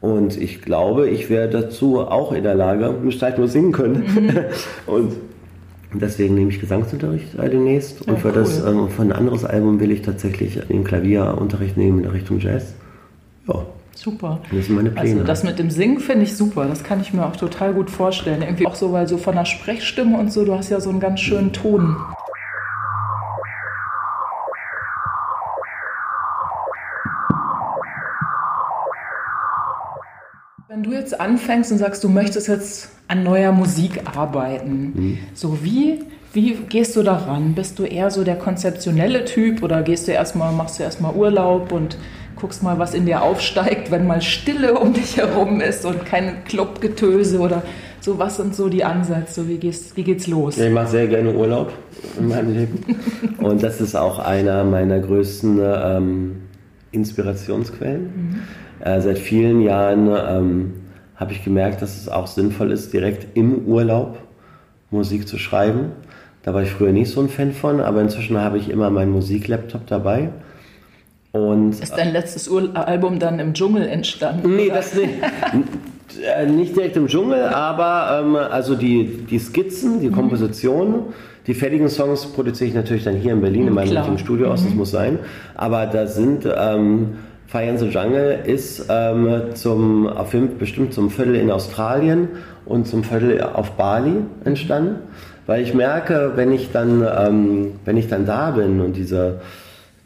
[0.01, 4.05] Und ich glaube, ich wäre dazu auch in der Lage, müsste halt nur singen können.
[4.15, 4.31] Mhm.
[4.87, 5.13] Und
[5.95, 8.07] deswegen nehme ich Gesangsunterricht demnächst.
[8.07, 8.35] Und für, cool.
[8.35, 12.39] das, ähm, für ein anderes Album will ich tatsächlich den Klavierunterricht nehmen in der Richtung
[12.41, 12.75] Jazz.
[13.49, 13.65] Ja.
[13.97, 14.41] Super.
[14.53, 15.11] Das sind meine Pläne.
[15.11, 16.67] Also das mit dem Singen finde ich super.
[16.67, 18.43] Das kann ich mir auch total gut vorstellen.
[18.43, 21.01] Irgendwie auch so, weil so von der Sprechstimme und so, du hast ja so einen
[21.01, 21.97] ganz schönen Ton.
[30.69, 35.19] Wenn du jetzt anfängst und sagst, du möchtest jetzt an neuer Musik arbeiten, mhm.
[35.33, 36.01] so wie,
[36.35, 37.55] wie gehst du daran?
[37.55, 41.73] Bist du eher so der konzeptionelle Typ oder gehst du erstmal, machst du erstmal Urlaub
[41.73, 41.97] und
[42.37, 46.45] guckst mal, was in dir aufsteigt, wenn mal Stille um dich herum ist und kein
[46.45, 47.63] Clubgetöse oder
[48.01, 48.19] so.
[48.19, 49.49] Was sind so die Ansätze?
[49.49, 50.57] Wie, gehst, wie geht's los?
[50.57, 51.73] Ja, ich mache sehr gerne Urlaub
[52.19, 52.85] in meinem Leben.
[53.39, 56.37] und das ist auch einer meiner größten ähm,
[56.93, 58.03] Inspirationsquellen.
[58.03, 58.85] Mhm.
[58.85, 60.73] Äh, seit vielen Jahren ähm,
[61.17, 64.19] habe ich gemerkt, dass es auch sinnvoll ist, direkt im Urlaub
[64.91, 65.93] Musik zu schreiben.
[66.43, 69.11] Da war ich früher nicht so ein Fan von, aber inzwischen habe ich immer meinen
[69.11, 70.31] Musiklaptop dabei
[71.37, 74.57] und, ist dein letztes Ur Album dann im Dschungel entstanden?
[74.57, 74.77] Nee, oder?
[74.77, 75.11] das nicht.
[76.23, 80.15] Äh, nicht direkt im Dschungel, aber ähm, also die, die Skizzen, die mhm.
[80.15, 80.95] Kompositionen,
[81.47, 84.19] die fertigen Songs produziere ich natürlich dann hier in Berlin mhm, in meinem Klar.
[84.19, 84.67] Studio aus, mhm.
[84.67, 85.19] das muss sein.
[85.57, 91.37] Aber da sind ähm, Fire in the Jungle ist ähm, zum auf bestimmt zum Viertel
[91.37, 92.29] in Australien
[92.65, 94.97] und zum Viertel auf Bali entstanden.
[95.47, 99.41] weil ich merke, wenn ich dann, ähm, wenn ich dann da bin und diese,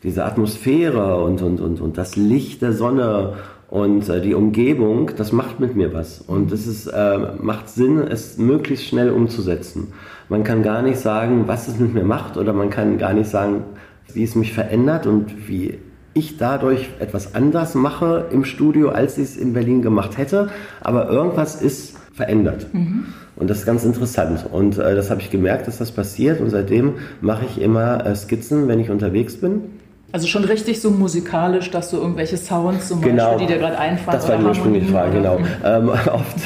[0.02, 3.34] diese Atmosphäre und, und, und, und das Licht der Sonne
[3.68, 6.20] und äh, die Umgebung, das macht mit mir was.
[6.20, 9.92] Und es ist, äh, macht Sinn, es möglichst schnell umzusetzen.
[10.28, 13.30] Man kann gar nicht sagen, was es mit mir macht, oder man kann gar nicht
[13.30, 13.64] sagen,
[14.12, 15.78] wie es mich verändert und wie
[16.14, 20.48] ich dadurch etwas anders mache im Studio, als ich es in Berlin gemacht hätte.
[20.80, 22.66] Aber irgendwas ist verändert.
[22.72, 23.04] Mhm.
[23.36, 24.46] Und das ist ganz interessant.
[24.50, 26.40] Und äh, das habe ich gemerkt, dass das passiert.
[26.40, 29.62] Und seitdem mache ich immer äh, Skizzen, wenn ich unterwegs bin.
[30.12, 33.78] Also schon richtig so musikalisch, dass du irgendwelche Sounds zum genau, Beispiel, die dir gerade
[33.78, 34.18] einfallen.
[34.18, 35.38] Das war die ursprüngliche Frage, genau.
[35.64, 36.36] Ähm, oft,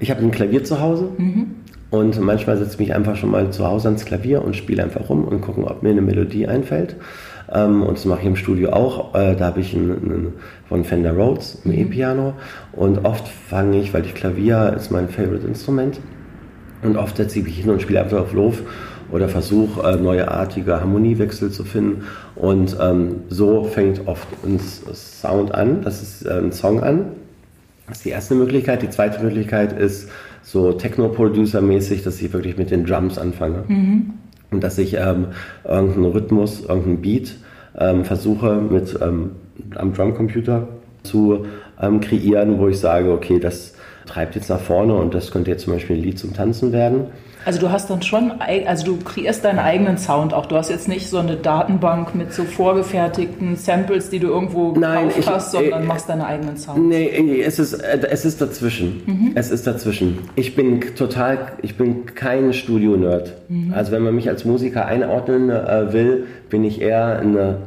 [0.00, 1.08] ich habe ein Klavier zu Hause.
[1.16, 1.54] Mhm.
[1.90, 5.08] Und manchmal setze ich mich einfach schon mal zu Hause ans Klavier und spiele einfach
[5.08, 6.96] rum und gucke, ob mir eine Melodie einfällt.
[7.52, 9.14] Ähm, und das mache ich im Studio auch.
[9.14, 10.32] Äh, da habe ich einen, einen,
[10.68, 11.78] von Fender Rhodes, ein mhm.
[11.78, 12.34] E-Piano.
[12.72, 16.00] Und oft fange ich, weil ich Klavier ist mein Favorite-Instrument.
[16.82, 18.62] Und oft setze ich mich hin und spiele einfach auf Lof
[19.10, 22.04] oder versuche äh, neuartige Harmoniewechsel zu finden.
[22.36, 27.06] Und ähm, so fängt oft ein Sound an, das ist äh, ein Song an.
[27.88, 28.82] Das ist die erste Möglichkeit.
[28.82, 30.10] Die zweite Möglichkeit ist
[30.42, 33.64] so Techno-Producer-mäßig, dass ich wirklich mit den Drums anfange.
[33.68, 34.14] Mhm.
[34.50, 35.28] Und dass ich ähm,
[35.64, 37.36] irgendeinen Rhythmus, irgendeinen Beat
[37.78, 39.32] ähm, versuche mit ähm,
[39.74, 40.68] am Drumcomputer
[41.02, 41.46] zu
[41.80, 43.74] ähm, kreieren, wo ich sage, okay, das
[44.06, 47.06] treibt jetzt nach vorne und das könnte jetzt zum Beispiel ein Lied zum Tanzen werden.
[47.46, 50.46] Also du hast dann schon, also du kreierst deinen eigenen Sound auch.
[50.46, 55.10] Du hast jetzt nicht so eine Datenbank mit so vorgefertigten Samples, die du irgendwo Nein,
[55.10, 56.88] gekauft hast, sondern äh, machst deinen eigenen Sound.
[56.88, 59.00] Nee, es ist, äh, es ist dazwischen.
[59.06, 59.30] Mhm.
[59.36, 60.18] Es ist dazwischen.
[60.34, 63.34] Ich bin total, ich bin kein Studio-Nerd.
[63.48, 63.72] Mhm.
[63.72, 67.58] Also wenn man mich als Musiker einordnen äh, will, bin ich eher ein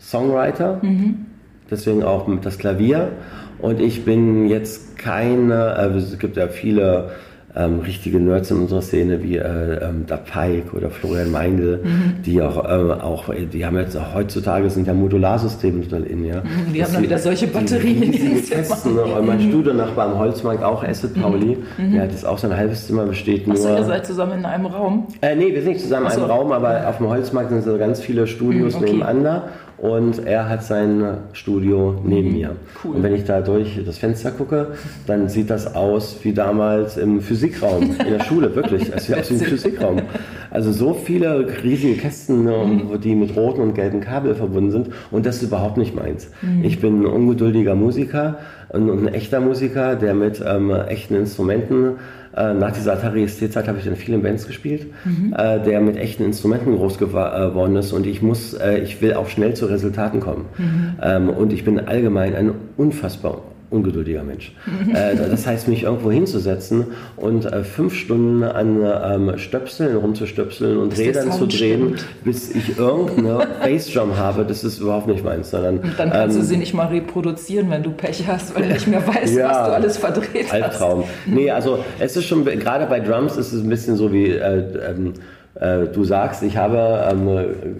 [0.00, 0.80] Songwriter.
[0.82, 1.26] Mhm.
[1.70, 3.12] Deswegen auch das Klavier.
[3.60, 7.10] Und ich bin jetzt keine, äh, es gibt ja viele
[7.56, 12.22] ähm, richtige Nerds in unserer Szene wie äh, ähm, da Pike oder Florian Meindl, mhm.
[12.24, 16.42] die auch, äh, auch, die haben jetzt auch heutzutage sind ja Modularsysteme total in, ja.
[16.42, 18.94] Mhm, die haben dann wieder solche Batterien in den Testen.
[18.94, 19.02] Ne?
[19.02, 19.48] Und mein mhm.
[19.48, 21.92] Studionnachbar am Holzmarkt, auch Asset Pauli, mhm.
[21.92, 23.56] der hat jetzt auch sein halbes Zimmer besteht nur.
[23.56, 25.06] Achso, ihr seid zusammen in einem Raum?
[25.22, 27.78] Äh, nee, wir sind nicht zusammen in einem Raum, aber auf dem Holzmarkt sind so
[27.78, 28.92] ganz viele Studios mhm, okay.
[28.92, 32.56] nebeneinander und er hat sein Studio neben mir.
[32.82, 32.96] Cool.
[32.96, 34.72] Und wenn ich da durch das Fenster gucke,
[35.06, 38.90] dann sieht das aus wie damals im Physikraum in der Schule, wirklich.
[38.94, 40.02] Es sieht aus wie im Physikraum.
[40.50, 43.00] Also so viele riesige Kästen, ne, mhm.
[43.00, 46.30] die mit roten und gelben Kabel verbunden sind und das ist überhaupt nicht meins.
[46.42, 46.64] Mhm.
[46.64, 48.38] Ich bin ein ungeduldiger Musiker
[48.70, 51.96] und ein echter Musiker, der mit ähm, echten Instrumenten
[52.36, 55.34] äh, nach dieser Atari ST-Zeit habe ich in vielen Bands gespielt, mhm.
[55.36, 59.14] äh, der mit echten Instrumenten groß äh, geworden ist und ich muss, äh, ich will
[59.14, 60.46] auch schnell zu Resultaten kommen.
[60.56, 60.96] Mhm.
[61.02, 64.52] Ähm, und ich bin allgemein ein unfassbar ungeduldiger Mensch.
[64.94, 70.96] äh, das heißt, mich irgendwo hinzusetzen und äh, fünf Stunden an ähm, Stöpseln rumzustöpseln und
[70.96, 72.24] Rädern zu drehen, stimmt.
[72.24, 75.50] bis ich irgendeine Bassdrum habe, das ist überhaupt nicht meins.
[75.50, 78.62] Sondern, und dann kannst ähm, du sie nicht mal reproduzieren, wenn du Pech hast, weil
[78.62, 80.60] du nicht mehr weißt, ja, was du alles verdreht Albtraum.
[80.60, 80.82] hast.
[80.82, 81.04] Albtraum.
[81.26, 84.90] Nee, also es ist schon, gerade bei Drums ist es ein bisschen so wie äh,
[84.90, 85.12] ähm, äh,
[85.60, 87.14] du sagst, ich habe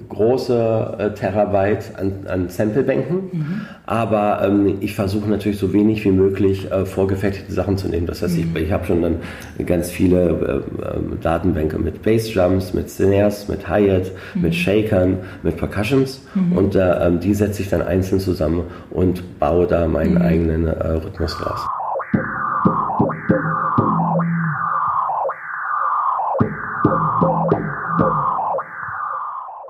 [0.08, 3.60] große äh, Terabyte an, an Samplebänken, mhm.
[3.86, 8.06] aber ähm, ich versuche natürlich so wenig wie möglich äh, vorgefertigte Sachen zu nehmen.
[8.06, 8.56] Das heißt, mhm.
[8.56, 9.16] ich, ich habe schon dann
[9.64, 14.42] ganz viele äh, ähm, Datenbänke mit Bassdrums, mit Snares, mit Hi-Hat, mhm.
[14.42, 16.56] mit Shakern, mit Percussions mhm.
[16.56, 20.22] und äh, ähm, die setze ich dann einzeln zusammen und baue da meinen mhm.
[20.22, 21.60] eigenen äh, Rhythmus draus.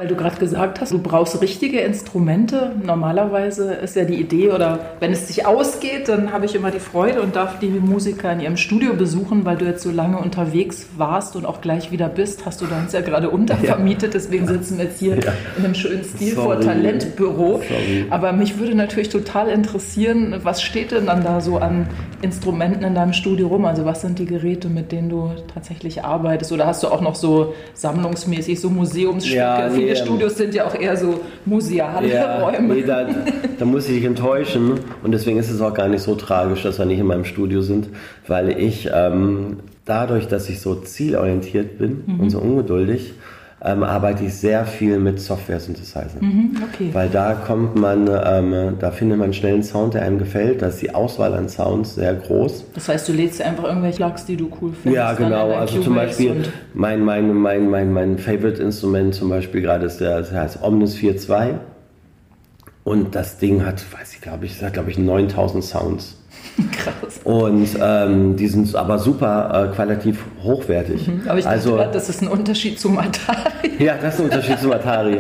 [0.01, 2.71] Weil du gerade gesagt hast, du brauchst richtige Instrumente.
[2.81, 6.79] Normalerweise ist ja die Idee, oder wenn es sich ausgeht, dann habe ich immer die
[6.79, 10.87] Freude und darf die Musiker in ihrem Studio besuchen, weil du jetzt so lange unterwegs
[10.97, 12.47] warst und auch gleich wieder bist.
[12.47, 15.33] Hast du da uns ja gerade untervermietet, deswegen sitzen wir jetzt hier ja.
[15.57, 17.61] in einem schönen Stil vor Talentbüro.
[17.69, 18.07] Sorry.
[18.11, 21.89] Aber mich würde natürlich total interessieren, was steht denn dann da so an
[22.23, 23.65] Instrumenten in deinem Studio rum?
[23.65, 26.53] Also was sind die Geräte, mit denen du tatsächlich arbeitest?
[26.53, 29.37] Oder hast du auch noch so sammlungsmäßig so Museumsstücke?
[29.37, 32.75] Ja, nee, viele Studios sind ja auch eher so museale ja, Räume.
[32.75, 33.07] Nee, da,
[33.59, 36.79] da, muss ich dich enttäuschen und deswegen ist es auch gar nicht so tragisch, dass
[36.79, 37.89] wir nicht in meinem Studio sind,
[38.27, 42.21] weil ich ähm, dadurch, dass ich so zielorientiert bin mhm.
[42.21, 43.15] und so ungeduldig,
[43.69, 46.09] ähm, arbeite ich sehr viel mit Software-Synthesizern.
[46.21, 46.91] Mhm, okay.
[46.93, 50.63] Weil da kommt man, ähm, da findet man schnell einen Sound, der einem gefällt.
[50.63, 52.65] Da ist die Auswahl an Sounds sehr groß.
[52.75, 54.97] Das heißt, du lädst einfach irgendwelche Logs, die du cool findest.
[54.97, 55.53] Ja, genau.
[55.53, 60.33] Also zum Beispiel mein, mein, mein, mein, mein Favorite-Instrument zum Beispiel gerade ist der, das
[60.33, 61.55] heißt Omnis 4.2.
[62.85, 66.17] Und das Ding hat, weiß ich, glaube ich, hat, glaube ich, 9000 Sounds.
[66.73, 67.21] Krass.
[67.25, 71.07] Und ähm, die sind aber super äh, qualitativ hochwertig.
[71.09, 73.71] Mhm, aber ich also, dachte, das ist ein Unterschied zum Atari.
[73.79, 75.19] ja, das ist ein Unterschied zum Atari.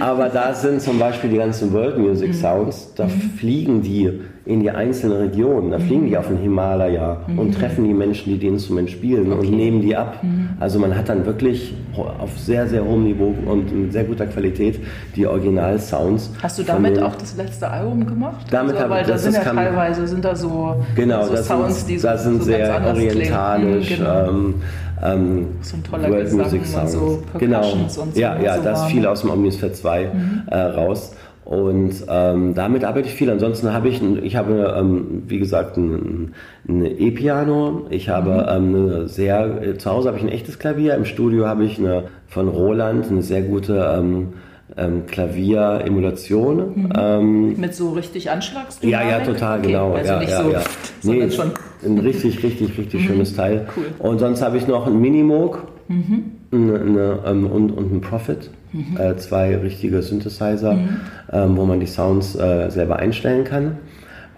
[0.00, 2.34] Aber da sind zum Beispiel die ganzen World Music mhm.
[2.34, 3.30] Sounds, da mhm.
[3.38, 5.70] fliegen die in die einzelnen Regionen.
[5.70, 7.38] Da fliegen die auf den Himalaya mhm.
[7.38, 9.46] und treffen die Menschen, die das Instrument spielen okay.
[9.46, 10.22] und nehmen die ab.
[10.22, 10.48] Mhm.
[10.58, 14.80] Also man hat dann wirklich auf sehr, sehr hohem Niveau und mit sehr guter Qualität
[15.14, 16.32] die Original-Sounds.
[16.42, 18.46] Hast du damit auch das letzte Album gemacht?
[18.50, 21.98] Damit also, weil da sind ja teilweise sind da so, genau, so Sounds, sind, die
[21.98, 23.98] so, da sind so sehr orientalisch.
[23.98, 24.28] Genau.
[24.28, 24.54] Ähm,
[25.02, 26.92] ähm, so ein toller World Music Sounds.
[26.92, 27.72] So genau.
[27.72, 30.42] Und so ja, ja, so das viel aus dem Omnisphere 2 mhm.
[30.46, 31.12] äh, raus.
[31.44, 33.30] Und ähm, damit arbeite ich viel.
[33.30, 36.34] Ansonsten habe ich, ich habe, ähm, wie gesagt, ein,
[36.68, 37.86] ein E-Piano.
[37.88, 38.74] Ich habe mhm.
[38.74, 40.94] ähm, eine sehr, zu Hause habe ich ein echtes Klavier.
[40.94, 44.34] Im Studio habe ich eine von Roland eine sehr gute ähm,
[44.76, 46.56] ähm, Klavier-Emulation.
[46.56, 46.92] Mhm.
[46.94, 49.10] Ähm, Mit so richtig Anschlagsdynamik?
[49.10, 49.68] Ja, ja, total, okay.
[49.68, 49.94] genau.
[49.94, 50.60] Also ja, nicht ja, so, ja.
[51.02, 51.52] Nee, schon
[51.84, 53.06] ein richtig, richtig, richtig mhm.
[53.06, 53.66] schönes Teil.
[53.76, 53.86] Cool.
[53.98, 56.24] Und sonst habe ich noch ein Minimoog mhm.
[56.52, 58.50] eine, eine, ähm, und, und ein Profit.
[58.72, 58.96] Mhm.
[58.98, 61.00] Äh, zwei richtige Synthesizer, mhm.
[61.32, 63.78] ähm, wo man die Sounds äh, selber einstellen kann.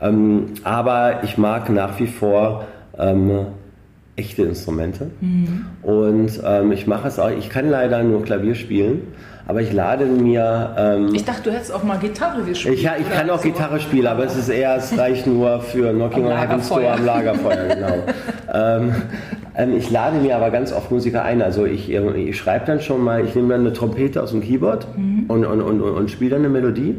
[0.01, 2.65] Ähm, aber ich mag nach wie vor
[2.99, 3.47] ähm,
[4.17, 5.11] echte Instrumente.
[5.21, 5.67] Mhm.
[5.83, 9.03] Und ähm, ich mache es auch, ich kann leider nur Klavier spielen.
[9.51, 10.77] Aber ich lade mir.
[10.79, 12.77] Ähm, ich dachte, du hättest auch mal Gitarre gespielt.
[12.77, 13.49] Ich, ich kann auch so.
[13.49, 17.05] Gitarre spielen, aber es ist eher, es reicht nur für Knocking on Heaven's Door am
[17.05, 17.95] Lagerfeuer, genau.
[18.55, 18.95] ähm,
[19.57, 21.43] ähm, ich lade mir aber ganz oft Musiker ein.
[21.43, 24.87] Also ich, ich schreibe dann schon mal, ich nehme dann eine Trompete aus dem Keyboard
[24.97, 25.25] mhm.
[25.27, 26.95] und, und, und, und spiele dann eine Melodie.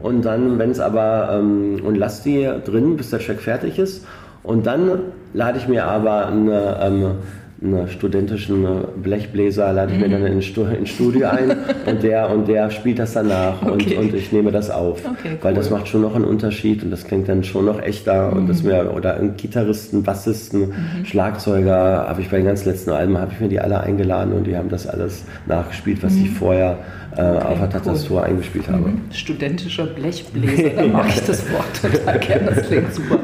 [0.00, 4.04] Und dann, wenn es aber, ähm, und lass die drin, bis der Track fertig ist.
[4.42, 4.98] Und dann
[5.32, 7.16] lade ich mir aber eine,
[7.64, 8.66] einen studentischen
[9.02, 11.50] Blechbläser lade ich mir dann ins Studio ein
[11.86, 13.96] und der und der spielt das danach okay.
[13.96, 14.98] und, und ich nehme das auf.
[15.04, 15.38] Okay, cool.
[15.40, 18.36] Weil das macht schon noch einen Unterschied und das klingt dann schon noch echter mhm.
[18.36, 21.04] und das mir, oder ein Gitarristen, Bassisten, mhm.
[21.04, 24.46] Schlagzeuger, habe ich bei den ganz letzten Alben, habe ich mir die alle eingeladen und
[24.46, 26.24] die haben das alles nachgespielt, was mhm.
[26.24, 26.78] ich vorher
[27.16, 28.24] äh, okay, auf der Tastatur cool.
[28.24, 28.88] eingespielt habe.
[28.88, 29.00] Mhm.
[29.12, 33.18] Studentischer Blechbläser, da mache ich das Wort total gerne, das klingt super.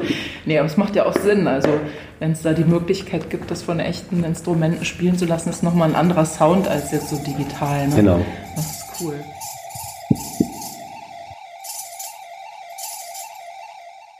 [0.47, 1.69] Nee, aber es macht ja auch Sinn, also
[2.19, 5.91] wenn es da die Möglichkeit gibt, das von echten Instrumenten spielen zu lassen, ist nochmal
[5.91, 7.89] ein anderer Sound als jetzt so digital.
[7.89, 7.97] Ne?
[7.97, 8.21] Genau.
[8.57, 9.15] Das ist cool.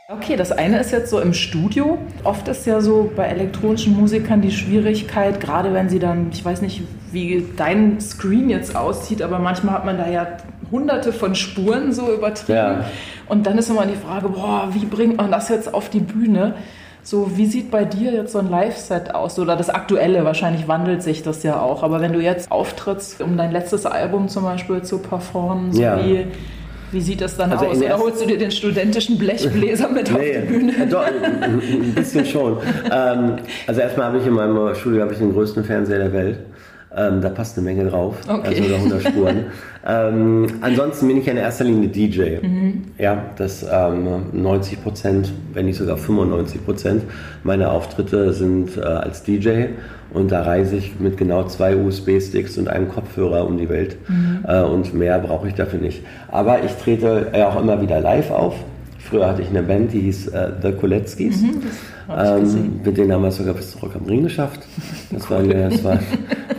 [0.09, 1.97] Okay, das eine ist jetzt so im Studio.
[2.25, 6.63] Oft ist ja so bei elektronischen Musikern die Schwierigkeit, gerade wenn sie dann, ich weiß
[6.63, 10.37] nicht, wie dein Screen jetzt aussieht, aber manchmal hat man da ja
[10.71, 12.59] hunderte von Spuren so übertrieben.
[12.59, 12.85] Ja.
[13.29, 16.55] Und dann ist immer die Frage, boah, wie bringt man das jetzt auf die Bühne?
[17.03, 19.39] So, wie sieht bei dir jetzt so ein Live-Set aus?
[19.39, 21.83] Oder das aktuelle, wahrscheinlich wandelt sich das ja auch.
[21.83, 26.05] Aber wenn du jetzt auftrittst, um dein letztes Album zum Beispiel zu performen, so ja.
[26.05, 26.27] wie,
[26.93, 27.79] wie sieht das dann also aus?
[27.79, 30.73] Oder holst du dir den studentischen Blechbläser mit nee, auf die Bühne?
[30.91, 32.59] Doch, ein bisschen schon.
[32.93, 36.39] ähm, also erstmal habe ich in meinem Studio ich den größten Fernseher der Welt.
[36.97, 38.49] Ähm, da passt eine Menge drauf, okay.
[38.49, 39.45] also 100 Spuren.
[39.87, 42.41] ähm, ansonsten bin ich in erster Linie DJ.
[42.43, 42.83] Mhm.
[42.99, 47.05] Ja, das ähm, 90 Prozent, wenn nicht sogar 95 Prozent
[47.45, 49.67] meiner Auftritte sind äh, als DJ
[50.13, 54.45] und da reise ich mit genau zwei USB-Sticks und einem Kopfhörer um die Welt mhm.
[54.49, 56.03] äh, und mehr brauche ich dafür nicht.
[56.29, 58.55] Aber ich trete auch immer wieder live auf.
[59.11, 61.43] Früher hatte ich eine Band, die hieß äh, The Koletskis.
[61.43, 61.63] Mhm,
[62.17, 64.61] ähm, mit denen haben wir sogar bis zu Rock am Ring geschafft.
[65.11, 65.99] Das war eine, das war,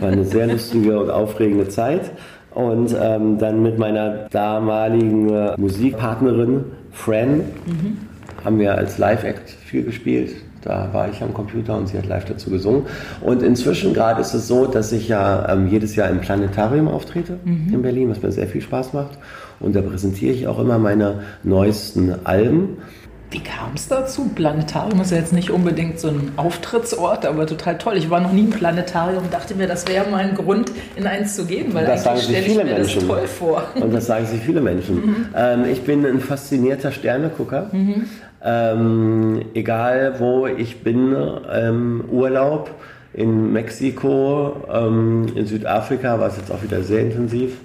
[0.00, 2.10] war eine sehr lustige und aufregende Zeit.
[2.54, 7.96] Und ähm, dann mit meiner damaligen äh, Musikpartnerin Fran mhm.
[8.44, 10.34] haben wir als Live-Act viel gespielt.
[10.60, 12.84] Da war ich am Computer und sie hat live dazu gesungen.
[13.20, 17.38] Und inzwischen gerade ist es so, dass ich ja ähm, jedes Jahr im Planetarium auftrete
[17.44, 17.74] mhm.
[17.74, 19.18] in Berlin, was mir sehr viel Spaß macht.
[19.62, 22.78] Und da präsentiere ich auch immer meine neuesten Alben.
[23.32, 24.30] Wie kam es dazu?
[24.34, 27.96] Planetarium ist ja jetzt nicht unbedingt so ein Auftrittsort, aber total toll.
[27.96, 31.34] Ich war noch nie im Planetarium, dachte mir, das wäre mal ein Grund, in eins
[31.34, 33.00] zu gehen, weil das eigentlich stelle ich mir Menschen.
[33.00, 33.64] das toll vor.
[33.74, 34.96] Und das sagen sich viele Menschen.
[34.96, 35.26] Mhm.
[35.34, 37.70] Ähm, ich bin ein faszinierter Sternegucker.
[37.72, 38.04] Mhm.
[38.44, 41.16] Ähm, egal wo ich bin,
[41.50, 42.70] ähm, Urlaub
[43.14, 47.56] in Mexiko, ähm, in Südafrika war es jetzt auch wieder sehr intensiv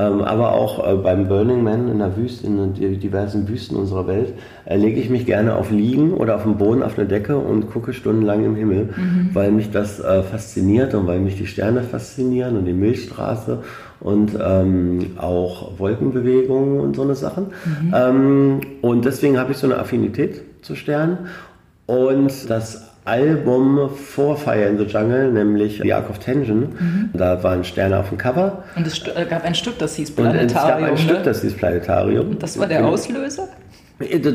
[0.00, 4.32] aber auch äh, beim Burning Man in der Wüste, in den diversen Wüsten unserer Welt,
[4.64, 7.70] äh, lege ich mich gerne auf Liegen oder auf dem Boden auf eine Decke und
[7.70, 9.30] gucke stundenlang im Himmel, mhm.
[9.34, 13.58] weil mich das äh, fasziniert und weil mich die Sterne faszinieren und die Milchstraße
[14.00, 17.48] und ähm, auch Wolkenbewegungen und so eine Sachen.
[17.64, 17.94] Mhm.
[17.94, 21.18] Ähm, und deswegen habe ich so eine Affinität zu Sternen.
[21.86, 26.60] Und das Album vor Fire in the Jungle, nämlich The Ark of Tension.
[26.60, 27.10] Mhm.
[27.14, 28.62] Da waren Sterne auf dem Cover.
[28.76, 30.42] Und es gab ein Stück, das hieß Planetarium.
[30.42, 30.98] Und es gab ein ne?
[30.98, 32.30] Stück, das hieß Planetarium.
[32.30, 33.48] Und das war der Auslöser?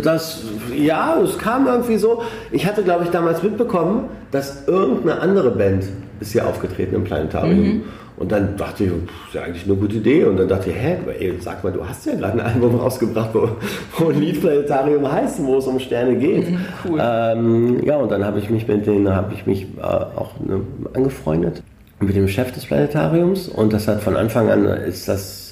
[0.03, 0.43] Das,
[0.75, 2.23] ja, es kam irgendwie so.
[2.51, 5.85] Ich hatte, glaube ich, damals mitbekommen, dass irgendeine andere Band
[6.19, 7.59] ist hier aufgetreten im Planetarium.
[7.59, 7.83] Mhm.
[8.17, 10.23] Und dann dachte ich, das ist ja eigentlich eine gute Idee.
[10.25, 13.29] Und dann dachte ich, hä, ey, sag mal, du hast ja gerade ein Album rausgebracht,
[13.33, 13.49] wo,
[13.97, 16.49] wo ein Lied Planetarium heißt, wo es um Sterne geht.
[16.49, 16.99] Mhm, cool.
[17.01, 20.61] Ähm, ja, und dann habe ich mich mit denen, habe ich mich äh, auch ne,
[20.93, 21.61] angefreundet
[21.99, 23.47] mit dem Chef des Planetariums.
[23.47, 25.46] Und das hat von Anfang an ist das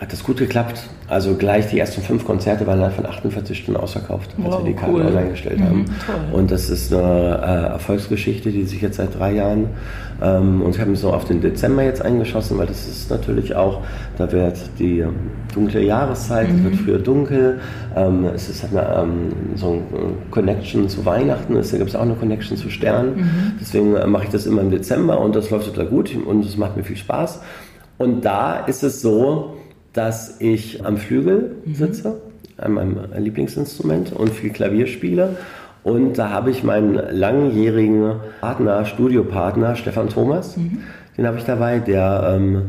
[0.00, 0.82] hat das gut geklappt.
[1.08, 4.72] Also gleich die ersten fünf Konzerte waren halt von 48 Stunden ausverkauft, als wow, wir
[4.72, 5.06] die Karten cool.
[5.06, 5.86] online gestellt haben.
[5.86, 9.70] Mhm, und das ist eine äh, Erfolgsgeschichte, die sich jetzt seit drei Jahren
[10.20, 13.54] ähm, und ich habe mich so auf den Dezember jetzt eingeschossen, weil das ist natürlich
[13.54, 13.82] auch,
[14.16, 15.14] da wird die ähm,
[15.54, 16.56] dunkle Jahreszeit, mhm.
[16.56, 17.60] es wird früher dunkel,
[17.96, 22.56] ähm, es ist eine, ähm, so ein Connection zu Weihnachten, es gibt auch eine Connection
[22.56, 23.16] zu Sternen.
[23.16, 23.52] Mhm.
[23.60, 26.56] Deswegen äh, mache ich das immer im Dezember und das läuft total gut und es
[26.56, 27.40] macht mir viel Spaß.
[27.96, 29.56] Und da ist es so,
[29.92, 31.74] dass ich am Flügel mhm.
[31.74, 32.20] sitze,
[32.56, 35.36] an meinem Lieblingsinstrument und viel Klavier spiele.
[35.84, 40.78] Und da habe ich meinen langjährigen Partner, Studiopartner Stefan Thomas, mhm.
[41.16, 42.62] den habe ich dabei, der ähm,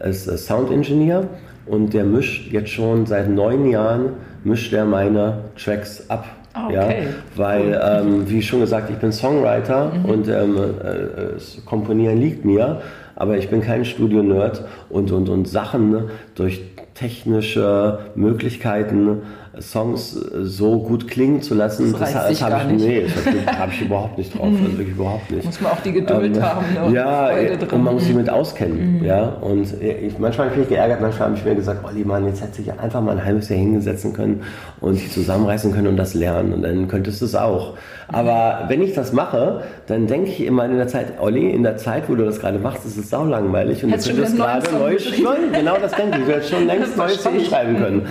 [0.00, 1.28] ist Sound Engineer
[1.66, 4.10] und der mischt jetzt schon seit neun Jahren,
[4.44, 6.26] mischt er meine Tracks ab.
[6.56, 6.74] Ah, okay.
[6.74, 10.04] Ja, weil, ähm, wie schon gesagt, ich bin Songwriter mhm.
[10.06, 12.80] und ähm, äh, Komponieren liegt mir
[13.16, 16.62] aber ich bin kein Studio-Nerd und, und, und Sachen durch
[16.94, 19.22] technische Möglichkeiten
[19.60, 24.18] Songs so gut klingen zu lassen, das, das habe ich, nee, das hab ich überhaupt
[24.18, 25.44] nicht drauf, also wirklich überhaupt nicht.
[25.44, 26.64] Muss man auch die Geduld ähm, haben.
[26.74, 26.94] Ne?
[26.94, 27.30] Ja,
[27.72, 28.98] und man muss sich mit auskennen.
[28.98, 29.04] Mhm.
[29.04, 32.26] Ja, und ich, manchmal habe ich mich geärgert, manchmal habe ich mir gesagt, Olli, Mann,
[32.26, 34.42] jetzt hätte ich einfach mal ein halbes Jahr hingesetzen können
[34.80, 37.74] und sich zusammenreißen können und das lernen und dann könntest du es auch.
[38.08, 41.76] Aber wenn ich das mache, dann denke ich immer in der Zeit, Olli, in der
[41.76, 44.70] Zeit, wo du das gerade machst, ist es sau langweilig und Hättest du könntest gerade
[44.72, 45.52] neu schreiben.
[45.52, 46.24] Genau das denke ich.
[46.26, 48.06] Du hättest schon längst neue Songs schreiben können.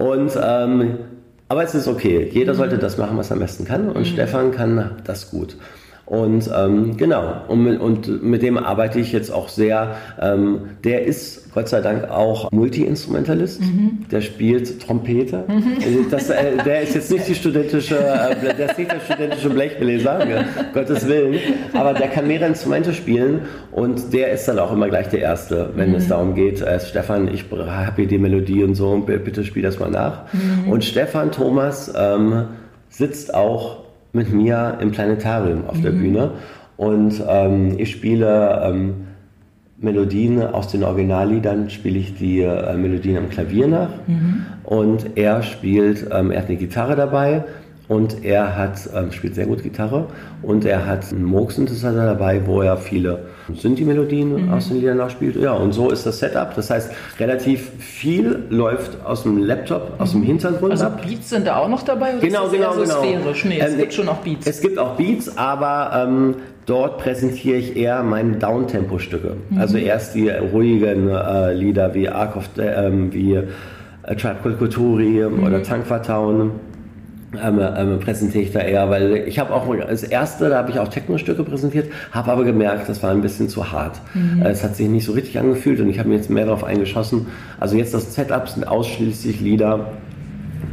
[0.00, 0.98] Und ähm,
[1.48, 2.30] aber es ist okay.
[2.32, 3.88] Jeder sollte das machen, was er am besten kann.
[3.88, 4.04] Und mhm.
[4.04, 5.56] Stefan kann das gut.
[6.10, 9.94] Und ähm, genau, und mit, und mit dem arbeite ich jetzt auch sehr.
[10.20, 13.60] Ähm, der ist Gott sei Dank auch Multi-Instrumentalist.
[13.60, 14.06] Mhm.
[14.10, 15.44] Der spielt Trompete.
[15.46, 16.10] Mhm.
[16.10, 20.28] Das, äh, der ist jetzt nicht die studentische, äh, der ist nicht der studentische Blechbläser,
[20.28, 20.44] ja,
[20.74, 21.38] Gottes Willen.
[21.74, 25.70] Aber der kann mehrere Instrumente spielen und der ist dann auch immer gleich der Erste,
[25.76, 25.94] wenn mhm.
[25.94, 29.78] es darum geht, äh, Stefan, ich habe hier die Melodie und so, bitte spiel das
[29.78, 30.24] mal nach.
[30.32, 30.72] Mhm.
[30.72, 32.46] Und Stefan Thomas ähm,
[32.88, 33.79] sitzt auch
[34.12, 35.82] mit mir im Planetarium auf mhm.
[35.82, 36.30] der Bühne.
[36.76, 38.94] Und ähm, ich spiele ähm,
[39.78, 43.90] Melodien aus den Originalliedern, spiele ich die äh, Melodien am Klavier nach.
[44.06, 44.46] Mhm.
[44.64, 47.44] Und er spielt, ähm, er hat eine Gitarre dabei
[47.90, 50.06] und er hat, ähm, spielt sehr gut Gitarre
[50.42, 54.52] und er hat einen Moog-Synthesizer dabei, wo er viele Synthi-Melodien mhm.
[54.52, 55.34] aus den Liedern nachspielt.
[55.34, 56.54] Ja, und so ist das Setup.
[56.54, 61.02] Das heißt, relativ viel läuft aus dem Laptop, aus dem Hintergrund also ab.
[61.04, 62.12] Beats sind da auch noch dabei?
[62.12, 63.02] Oder genau, genau, so genau.
[63.02, 63.44] Sphärisch?
[63.44, 64.46] Nee, es ähm, gibt schon auch Beats.
[64.46, 66.36] Es gibt auch Beats, aber ähm,
[66.66, 69.36] dort präsentiere ich eher meine Downtempo-Stücke.
[69.48, 69.58] Mhm.
[69.58, 75.28] Also erst die ruhigen äh, Lieder wie Ark of, äh, wie äh, Tribe Called Kulturi
[75.28, 75.42] mhm.
[75.42, 76.52] oder Tankwa Town
[77.32, 80.78] ähm, ähm, präsentiere ich da eher, weil ich habe auch als erste, da habe ich
[80.80, 84.00] auch Techno-Stücke präsentiert, habe aber gemerkt, das war ein bisschen zu hart.
[84.14, 84.42] Mhm.
[84.42, 87.26] Es hat sich nicht so richtig angefühlt und ich habe mir jetzt mehr darauf eingeschossen.
[87.60, 89.92] Also jetzt das Setup sind ausschließlich Lieder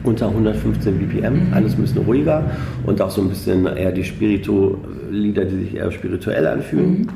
[0.03, 1.53] unter 115 BPM, mhm.
[1.53, 2.43] alles ein bisschen ruhiger
[2.85, 4.77] und auch so ein bisschen eher die Spiritu
[5.11, 7.01] Lieder, die sich eher spirituell anfühlen.
[7.01, 7.07] Mhm.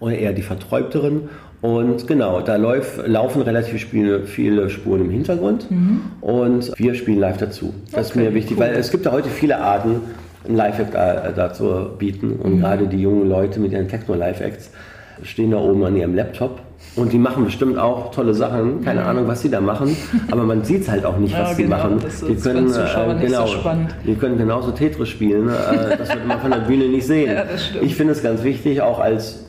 [0.00, 1.28] Oder eher die verträubteren
[1.64, 6.02] und genau, da läuft, laufen relativ viele, viele Spuren im Hintergrund mhm.
[6.20, 7.72] und wir spielen live dazu.
[7.86, 8.64] Das okay, ist mir wichtig, cool.
[8.64, 10.02] weil es gibt ja heute viele Arten,
[10.46, 10.92] ein Live-Act
[11.38, 12.60] dazu bieten und mhm.
[12.60, 14.72] gerade die jungen Leute mit ihren Techno-Live-Acts
[15.22, 16.60] stehen da oben an ihrem Laptop
[16.96, 18.84] und die machen bestimmt auch tolle Sachen.
[18.84, 19.06] Keine mhm.
[19.06, 19.96] Ahnung, was sie da machen,
[20.30, 21.98] aber man sieht es halt auch nicht, was ja, sie genau, machen.
[22.02, 23.58] Das die können, äh, genau, so
[24.06, 25.48] die können genauso Tetris spielen.
[25.48, 27.34] Äh, das wird man von der Bühne nicht sehen.
[27.34, 27.46] Ja,
[27.80, 29.43] ich finde es ganz wichtig, auch als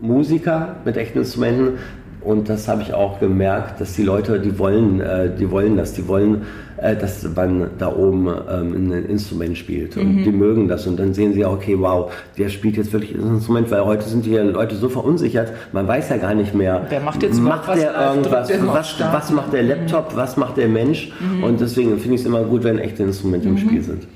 [0.00, 1.78] Musiker mit echten Instrumenten.
[2.26, 5.92] Und das habe ich auch gemerkt, dass die Leute, die wollen, äh, die wollen das,
[5.92, 6.42] die wollen,
[6.76, 9.96] äh, dass man da oben ähm, ein Instrument spielt.
[9.96, 10.24] Und mhm.
[10.24, 10.88] die mögen das.
[10.88, 14.26] Und dann sehen sie, okay, wow, der spielt jetzt wirklich ein Instrument, weil heute sind
[14.26, 16.80] die Leute so verunsichert, man weiß ja gar nicht mehr.
[16.90, 20.16] Der macht jetzt macht der irgendwas, was, was, macht der Laptop, mhm.
[20.16, 21.12] was macht der Mensch?
[21.20, 21.44] Mhm.
[21.44, 23.58] Und deswegen finde ich es immer gut, wenn echte Instrumente im mhm.
[23.58, 24.08] Spiel sind.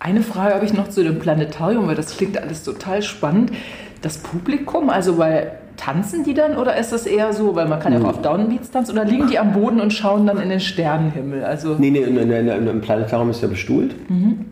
[0.00, 3.52] Eine Frage habe ich noch zu dem Planetarium, weil das klingt alles total spannend
[4.02, 4.90] das Publikum?
[4.90, 8.08] Also weil tanzen die dann oder ist das eher so, weil man kann ja auch
[8.08, 11.44] auf Downbeats tanzen oder liegen die am Boden und schauen dann in den Sternenhimmel?
[11.44, 13.94] Also nee, nee, nee, nee im Planetarium ist ja bestuhlt.
[14.10, 14.46] Mhm.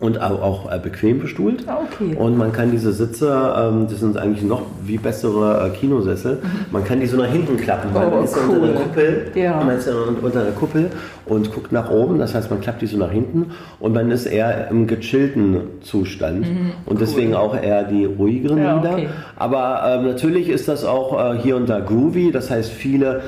[0.00, 1.64] Und auch äh, bequem bestuhlt.
[1.68, 2.14] Ah, okay.
[2.16, 6.48] Und man kann diese Sitze, ähm, das sind eigentlich noch wie bessere äh, Kinosessel, mhm.
[6.72, 7.90] man kann die so nach hinten klappen.
[7.94, 8.56] Oh, man ist cool.
[8.56, 9.62] unter der Kuppel, Ja.
[9.64, 10.90] man ist unter der Kuppel
[11.26, 12.18] und guckt nach oben.
[12.18, 16.44] Das heißt, man klappt die so nach hinten und man ist eher im gechillten Zustand
[16.86, 18.92] und deswegen auch eher die ruhigeren Mhm, Ja, Lieder.
[18.94, 19.08] okay.
[19.36, 22.30] Aber ähm, natürlich ist das auch äh, hier und da groovy.
[22.32, 23.22] Das heißt, viele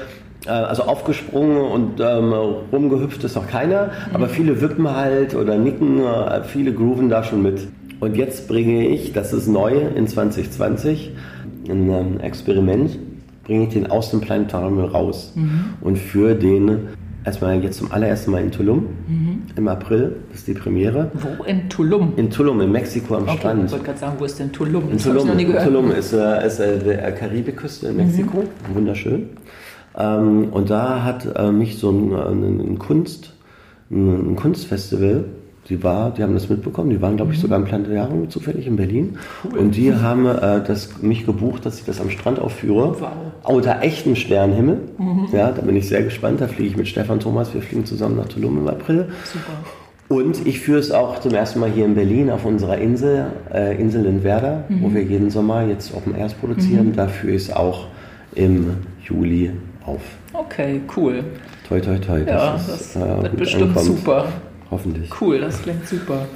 [0.50, 2.32] also aufgesprungen und ähm,
[2.72, 7.42] rumgehüpft ist noch keiner, aber viele wippen halt oder nicken, äh, viele grooven da schon
[7.42, 7.66] mit.
[8.00, 11.12] Und jetzt bringe ich, das ist neu in 2020,
[11.68, 12.98] ein ähm, Experiment,
[13.44, 15.32] bringe ich den aus dem Planetarium raus
[15.80, 16.88] und führe den
[17.24, 18.86] erstmal jetzt zum allerersten Mal in Tulum
[19.56, 21.10] im April, das ist die Premiere.
[21.14, 21.44] Wo?
[21.44, 22.12] In Tulum.
[22.16, 23.64] In Tulum, in Mexiko am Okay, Strand.
[23.64, 24.84] ich wollte gerade sagen, wo ist denn Tulum?
[24.90, 25.62] In Das hab ich Tulum, noch nie gehört.
[25.64, 25.74] Mhm.
[25.74, 28.44] Tulum ist, äh, ist äh, der Karibikküste in Mexiko,
[28.74, 29.30] wunderschön.
[29.98, 33.32] Ähm, und da hat äh, mich so ein, ein, ein Kunst,
[33.90, 35.24] ein, ein Kunstfestival,
[35.68, 37.34] die war, die haben das mitbekommen, die waren glaube Mhm.
[37.34, 39.18] ich sogar im Planetarium zufällig in Berlin
[39.58, 43.10] und die haben äh, das, mich gebucht, dass ich das am Strand aufführe, Wow.
[43.56, 44.78] unter echtem Sternenhimmel.
[44.98, 45.26] Mhm.
[45.32, 48.16] Ja, da bin ich sehr gespannt, da fliege ich mit Stefan Thomas, wir fliegen zusammen
[48.16, 49.08] nach Tulum im April.
[49.24, 49.52] Super.
[50.08, 53.76] Und ich führe es auch zum ersten Mal hier in Berlin auf unserer Insel, äh,
[53.80, 54.82] Insel in Werder, Mhm.
[54.82, 56.92] wo wir jeden Sommer jetzt Open Airs produzieren.
[56.94, 57.86] Da führe ich es auch
[58.36, 59.50] im Juli
[59.84, 60.02] auf.
[60.32, 61.24] Okay, cool.
[61.68, 62.20] Toi, toi, toi.
[62.20, 63.84] Ja, dass das äh, wird bestimmt ankommt.
[63.86, 64.28] super.
[64.70, 65.10] Hoffentlich.
[65.20, 66.26] Cool, das klingt super.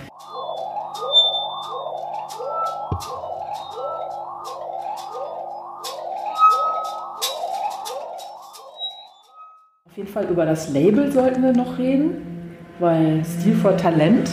[9.86, 14.30] Auf jeden Fall über das Label sollten wir noch reden, weil Stil for Talent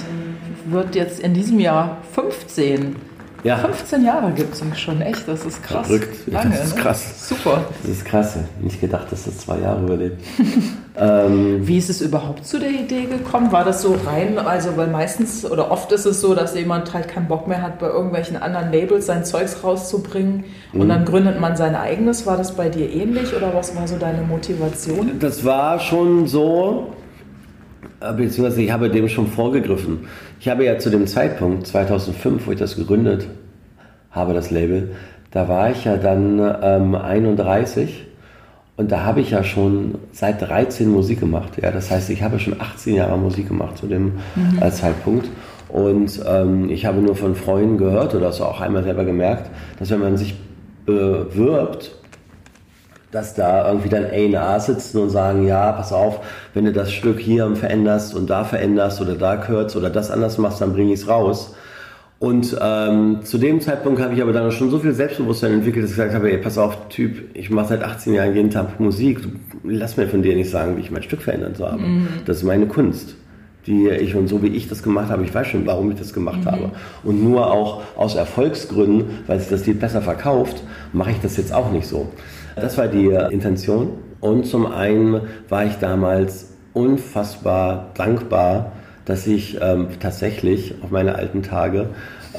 [0.65, 2.95] wird jetzt in diesem Jahr 15.
[3.43, 3.57] Ja.
[3.57, 5.87] 15 Jahre gibt es mich schon, echt, das ist krass.
[5.87, 6.27] Verrückt.
[6.27, 6.81] Lange, das ist ne?
[6.81, 7.29] krass.
[7.29, 7.65] Super.
[7.83, 8.37] Das ist krass.
[8.61, 10.21] Nicht gedacht, dass das zwei Jahre überlebt.
[10.97, 13.51] ähm, Wie ist es überhaupt zu der Idee gekommen?
[13.51, 17.07] War das so rein, also weil meistens oder oft ist es so, dass jemand halt
[17.07, 21.55] keinen Bock mehr hat, bei irgendwelchen anderen Labels sein Zeugs rauszubringen und dann gründet man
[21.55, 22.25] sein eigenes.
[22.25, 25.19] War das bei dir ähnlich oder was war so deine Motivation?
[25.19, 26.93] das war schon so,
[27.99, 30.07] beziehungsweise ich habe dem schon vorgegriffen.
[30.39, 33.27] Ich habe ja zu dem Zeitpunkt, 2005, wo ich das gegründet
[34.11, 34.91] habe, das Label,
[35.31, 38.05] da war ich ja dann ähm, 31
[38.77, 41.53] und da habe ich ja schon seit 13 Musik gemacht.
[41.61, 44.13] Ja, das heißt, ich habe schon 18 Jahre Musik gemacht zu dem
[44.61, 45.27] äh, Zeitpunkt.
[45.67, 49.89] Und ähm, ich habe nur von Freunden gehört oder so auch einmal selber gemerkt, dass
[49.89, 50.35] wenn man sich
[50.85, 51.96] bewirbt,
[53.11, 56.19] dass da irgendwie dann A&R sitzen und sagen, ja, pass auf,
[56.53, 60.37] wenn du das Stück hier veränderst und da veränderst oder da kürzt oder das anders
[60.37, 61.55] machst, dann bring ich es raus.
[62.19, 65.91] Und ähm, zu dem Zeitpunkt habe ich aber dann schon so viel Selbstbewusstsein entwickelt, dass
[65.91, 69.19] ich gesagt habe, ey, pass auf, Typ, ich mache seit 18 Jahren jeden Tag Musik,
[69.63, 71.77] lass mir von dir nicht sagen, wie ich mein Stück verändern soll.
[72.25, 73.15] Das ist meine Kunst
[73.67, 76.13] die ich und so wie ich das gemacht habe, ich weiß schon, warum ich das
[76.13, 76.71] gemacht habe.
[77.03, 81.53] Und nur auch aus Erfolgsgründen, weil sich das Lied besser verkauft, mache ich das jetzt
[81.53, 82.09] auch nicht so.
[82.59, 83.89] Das war die äh, Intention.
[84.19, 88.73] Und zum einen war ich damals unfassbar dankbar,
[89.05, 91.89] dass ich ähm, tatsächlich auf meine alten Tage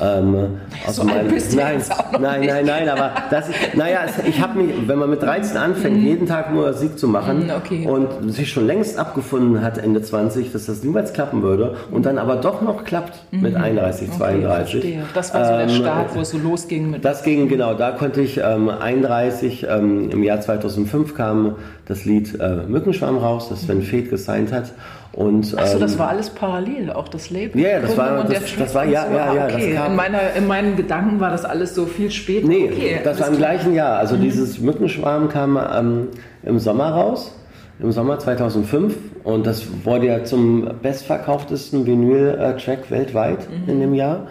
[0.01, 1.81] ähm, So meinem nein,
[2.21, 6.27] nein, nein, nein, aber das, naja, ich habe mich, wenn man mit 13 anfängt, jeden
[6.27, 7.87] Tag Musik zu machen Mhm, okay.
[7.87, 12.19] und sich schon längst abgefunden hat Ende 20, dass das niemals klappen würde und dann
[12.19, 14.13] aber doch noch klappt mit 31, Mhm.
[14.15, 14.71] Okay, 32.
[14.73, 15.03] verstehe.
[15.15, 17.05] Das war so der Ähm, Start, wo es so losging mit.
[17.05, 22.39] Das ging, genau, da konnte ich ähm, 31, ähm, im Jahr 2005 kam das Lied
[22.41, 24.73] äh, Mückenschwarm raus, das Sven Feth gesigned hat.
[25.13, 27.61] Und, Achso, ähm, das war alles parallel, auch das Label.
[27.61, 30.33] Ja, ja, das war- das- das war- ja, ja, ja, das Okay, kam- in, meiner,
[30.35, 32.47] in meinen Gedanken war das alles so viel später.
[32.47, 33.51] Nee, okay, das war im klar.
[33.51, 33.99] gleichen Jahr.
[33.99, 36.09] Also dieses Mückenschwarm kam ähm,
[36.43, 37.35] im Sommer raus,
[37.81, 44.29] im Sommer 2005 und das wurde ja zum bestverkauftesten Vinyl-Track weltweit in dem Jahr.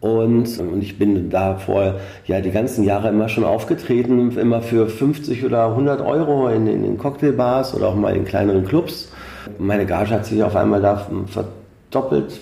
[0.00, 5.44] Und, und ich bin davor ja die ganzen Jahre immer schon aufgetreten, immer für 50
[5.44, 9.10] oder 100 Euro in, in den Cocktailbars oder auch mal in kleineren Clubs.
[9.58, 12.38] Meine Gage hat sich auf einmal da verdoppelt,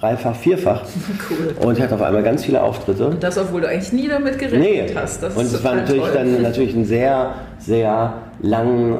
[0.00, 0.82] dreifach, vierfach.
[1.30, 1.66] Cool.
[1.66, 3.16] Und ich hatte auf einmal ganz viele Auftritte.
[3.20, 5.22] Das, obwohl du eigentlich nie damit gerechnet Nee, hast.
[5.22, 6.12] Das und es war natürlich toll.
[6.14, 8.98] dann natürlich ein sehr, sehr lang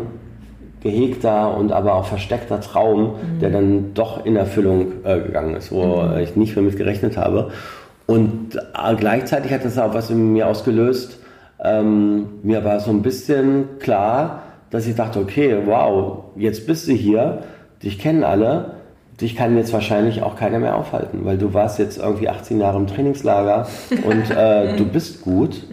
[0.83, 6.03] gehegter und aber auch versteckter Traum, der dann doch in Erfüllung äh, gegangen ist, wo
[6.03, 7.51] äh, ich nicht mehr mit gerechnet habe.
[8.07, 11.19] Und äh, gleichzeitig hat das auch was in mir ausgelöst.
[11.63, 16.93] Ähm, mir war so ein bisschen klar, dass ich dachte, okay, wow, jetzt bist du
[16.93, 17.41] hier,
[17.83, 18.78] dich kennen alle,
[19.21, 22.79] dich kann jetzt wahrscheinlich auch keiner mehr aufhalten, weil du warst jetzt irgendwie 18 Jahre
[22.79, 23.67] im Trainingslager
[24.05, 25.65] und äh, du bist gut.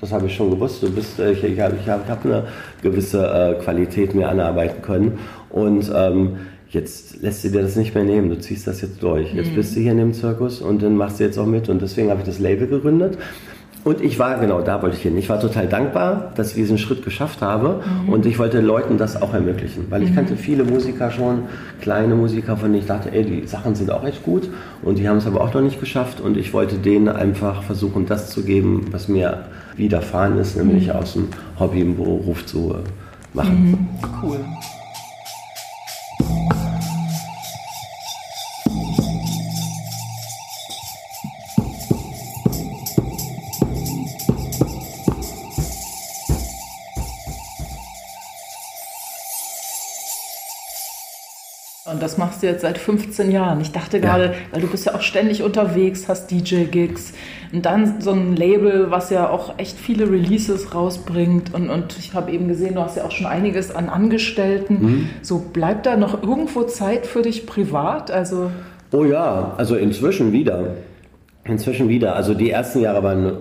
[0.00, 0.82] Das habe ich schon gewusst.
[0.82, 2.44] Du bist, äh, ich, ich habe ich hab, eine
[2.82, 5.18] gewisse äh, Qualität mir anarbeiten können.
[5.50, 6.36] Und ähm,
[6.68, 9.32] jetzt lässt du dir das nicht mehr nehmen, du ziehst das jetzt durch.
[9.32, 9.54] Jetzt mhm.
[9.54, 12.10] bist du hier in dem Zirkus und dann machst du jetzt auch mit und deswegen
[12.10, 13.18] habe ich das Label gegründet.
[13.84, 15.16] Und ich war, genau, da wollte ich hin.
[15.18, 17.82] Ich war total dankbar, dass ich diesen Schritt geschafft habe.
[18.02, 18.08] Mhm.
[18.08, 19.86] Und ich wollte Leuten das auch ermöglichen.
[19.90, 20.14] Weil ich mhm.
[20.14, 21.42] kannte viele Musiker schon,
[21.82, 24.48] kleine Musiker, von denen ich dachte, ey, die Sachen sind auch echt gut.
[24.82, 26.20] Und die haben es aber auch noch nicht geschafft.
[26.22, 29.44] Und ich wollte denen einfach versuchen, das zu geben, was mir
[29.76, 30.92] widerfahren ist, nämlich mhm.
[30.92, 31.28] aus dem
[31.58, 32.76] Hobby im Beruf zu
[33.34, 33.70] machen.
[33.70, 33.88] Mhm.
[34.22, 34.40] Cool.
[52.04, 53.62] Das machst du jetzt seit 15 Jahren.
[53.62, 54.32] Ich dachte gerade, ja.
[54.52, 57.14] weil du bist ja auch ständig unterwegs, hast DJ-Gigs
[57.50, 61.54] und dann so ein Label, was ja auch echt viele Releases rausbringt.
[61.54, 64.82] Und, und ich habe eben gesehen, du hast ja auch schon einiges an Angestellten.
[64.82, 65.08] Mhm.
[65.22, 68.10] So bleibt da noch irgendwo Zeit für dich privat?
[68.10, 68.50] Also
[68.92, 70.74] oh ja, also inzwischen wieder.
[71.44, 72.16] Inzwischen wieder.
[72.16, 73.32] Also die ersten Jahre waren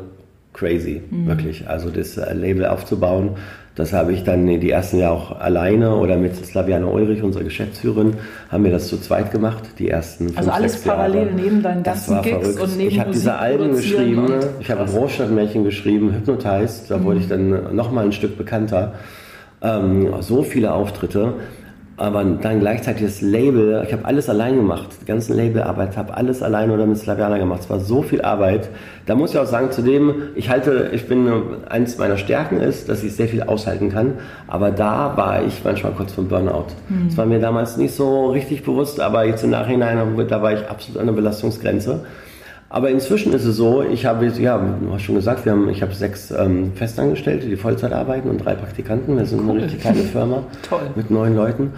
[0.54, 1.28] crazy, mhm.
[1.28, 1.68] wirklich.
[1.68, 3.32] Also das äh, Label aufzubauen,
[3.76, 8.14] das habe ich dann die ersten Jahre auch alleine oder mit Slaviana Ulrich, unserer Geschäftsführerin,
[8.52, 11.36] haben wir das zu zweit gemacht, die ersten fünf, Also alles parallel Jahre.
[11.36, 12.62] neben deinen ganzen Gigs verrückt.
[12.62, 14.28] und neben Ich habe diese Alben geschrieben,
[14.60, 17.04] ich habe Großstadtmärchen geschrieben, Hypnotized, da mhm.
[17.04, 18.94] wurde ich dann nochmal ein Stück bekannter.
[19.64, 21.36] Ähm, so viele Auftritte
[21.96, 26.42] aber dann gleichzeitig das Label, ich habe alles allein gemacht, die ganze Labelarbeit, habe alles
[26.42, 27.62] allein oder mit Slaviana gemacht.
[27.62, 28.70] Es war so viel Arbeit.
[29.06, 31.30] Da muss ich auch sagen, zudem, ich halte, ich bin,
[31.70, 34.14] eins meiner Stärken ist, dass ich sehr viel aushalten kann.
[34.48, 36.68] Aber da war ich manchmal kurz vom Burnout.
[36.90, 37.10] Mhm.
[37.10, 40.68] Das war mir damals nicht so richtig bewusst, aber jetzt im Nachhinein, da war ich
[40.68, 42.06] absolut an der Belastungsgrenze.
[42.74, 45.84] Aber inzwischen ist es so, ich habe, ja, du hast schon gesagt, wir haben, ich
[45.84, 49.16] habe sechs ähm, Festangestellte, die Vollzeit arbeiten und drei Praktikanten.
[49.16, 49.52] Wir sind cool.
[49.52, 50.82] eine richtig kleine Firma Toll.
[50.96, 51.74] mit neun Leuten.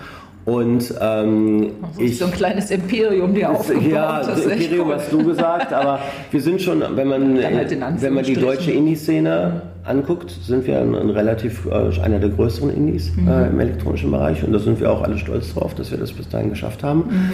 [0.46, 4.96] Und ähm, also ich, so ein kleines Imperium, die aufgebaut Ja, das Imperium cool.
[4.96, 6.00] hast du gesagt, aber
[6.32, 10.96] wir sind schon, wenn man, halt wenn man die deutsche Indie-Szene anguckt, sind wir ein,
[10.96, 13.28] ein relativ äh, einer der größeren Indies mhm.
[13.28, 16.14] äh, im elektronischen Bereich und da sind wir auch alle stolz drauf, dass wir das
[16.14, 17.00] bis dahin geschafft haben.
[17.10, 17.32] Mhm.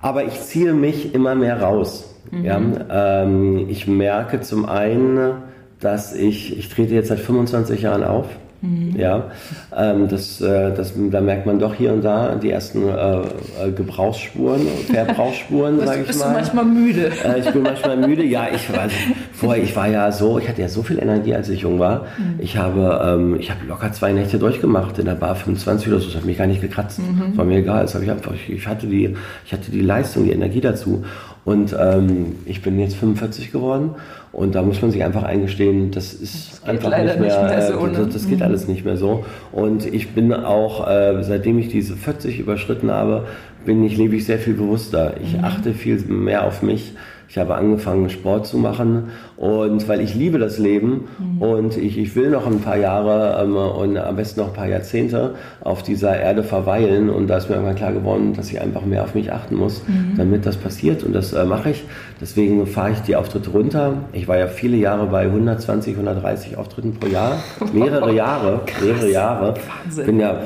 [0.00, 2.09] Aber ich ziehe mich immer mehr raus.
[2.30, 2.44] Mhm.
[2.44, 2.60] Ja,
[2.90, 5.32] ähm, ich merke zum einen,
[5.80, 8.26] dass ich, ich trete jetzt seit 25 Jahren auf.
[8.62, 8.94] Mhm.
[8.98, 9.30] Ja,
[9.74, 13.72] ähm, das, äh, das, da merkt man doch hier und da die ersten äh, äh
[13.74, 14.60] Gebrauchsspuren,
[14.92, 16.36] Verbrauchsspuren, sage ich bist mal.
[16.36, 17.10] Bist du manchmal müde?
[17.24, 18.22] Äh, ich bin manchmal müde.
[18.24, 18.88] Ja, ich war,
[19.32, 22.00] vorher, ich war ja so, ich hatte ja so viel Energie, als ich jung war.
[22.18, 22.34] Mhm.
[22.38, 26.08] Ich habe, ähm, ich habe locker zwei Nächte durchgemacht in der Bar 25 oder so.
[26.08, 26.98] Das hat mich gar nicht gekratzt.
[26.98, 27.28] Mhm.
[27.30, 27.82] Das war mir egal.
[27.82, 29.16] Das habe ich einfach, ich, ich hatte die,
[29.46, 31.02] ich hatte die Leistung, die Energie dazu.
[31.44, 33.94] Und ähm, ich bin jetzt 45 geworden
[34.32, 37.62] und da muss man sich einfach eingestehen, das ist das einfach nicht mehr, nicht mehr
[37.62, 38.44] so, äh, das, das, geht mhm.
[38.44, 39.24] alles nicht mehr so.
[39.50, 43.26] Und ich bin auch, äh, seitdem ich diese 40 überschritten habe,
[43.64, 45.14] bin ich, lebe ich sehr viel bewusster.
[45.22, 45.44] Ich mhm.
[45.44, 46.94] achte viel mehr auf mich.
[47.30, 51.40] Ich habe angefangen, Sport zu machen und weil ich liebe das Leben mhm.
[51.40, 54.66] und ich, ich will noch ein paar Jahre ähm, und am besten noch ein paar
[54.66, 58.84] Jahrzehnte auf dieser Erde verweilen und da ist mir irgendwann klar geworden, dass ich einfach
[58.84, 60.14] mehr auf mich achten muss, mhm.
[60.16, 61.84] damit das passiert und das äh, mache ich.
[62.20, 63.92] Deswegen fahre ich die Auftritte runter.
[64.12, 67.38] Ich war ja viele Jahre bei 120, 130 Auftritten pro Jahr,
[67.72, 69.54] mehrere Jahre, mehrere Jahre.
[69.84, 70.06] Wahnsinn.
[70.06, 70.40] Bin ja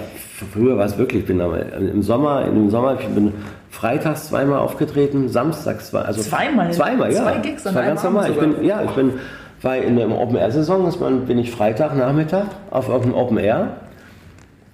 [0.52, 3.32] früher war es wirklich, ich bin im Sommer, im Sommer, ich bin
[3.74, 7.22] freitags zweimal aufgetreten, samstags zwei, also zweimal, zweimal, ja.
[7.22, 8.30] Zwei Gigs an ganz normal.
[8.30, 9.14] Ich bin, ja, ich bin,
[9.62, 10.90] war in der Open Air Saison,
[11.26, 13.68] bin ich Freitagnachmittag auf irgendeinem Open Air,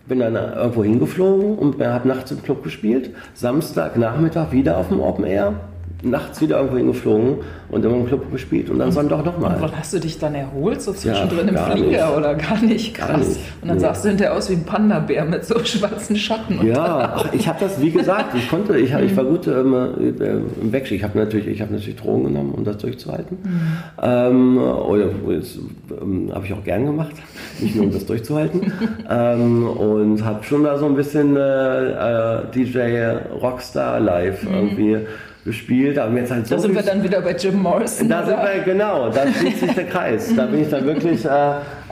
[0.07, 5.25] bin dann irgendwo hingeflogen und habe nachts im Club gespielt, Samstagnachmittag wieder auf dem Open
[5.25, 5.55] Air
[6.03, 7.37] nachts wieder irgendwo hingeflogen
[7.71, 9.63] und immer im Club gespielt und dann Sonntag nochmal.
[9.63, 10.81] Und hast du dich dann erholt?
[10.83, 12.17] So zwischendrin ja, im Flieger nicht.
[12.17, 12.95] oder gar nicht?
[12.95, 13.09] Krass.
[13.09, 13.41] Gar nicht.
[13.63, 13.83] Und dann nee.
[13.83, 16.67] sahst du hinterher aus wie ein Panda-Bär mit so schwarzen Schatten.
[16.67, 20.73] Ja, ich habe das, wie gesagt, ich konnte, ich, ich war gut ähm, äh, im
[20.73, 20.97] Wechsel.
[20.97, 23.39] Ich habe natürlich, hab natürlich Drogen genommen, um das durchzuhalten.
[23.43, 23.73] Mhm.
[24.03, 25.59] Ähm, oder das
[26.01, 27.15] ähm, habe ich auch gern gemacht,
[27.61, 28.73] nicht nur um das durchzuhalten.
[29.11, 34.55] ähm, und habe schon da so ein bisschen äh, äh, DJ Rockstar live mhm.
[34.55, 34.99] irgendwie
[35.45, 35.99] gespielt.
[35.99, 38.09] Aber jetzt halt so da sind wir dann wieder bei Jim Morrison.
[38.09, 40.35] Da sind wir, genau, da schließt sich der Kreis.
[40.35, 41.29] Da bin ich dann wirklich, äh,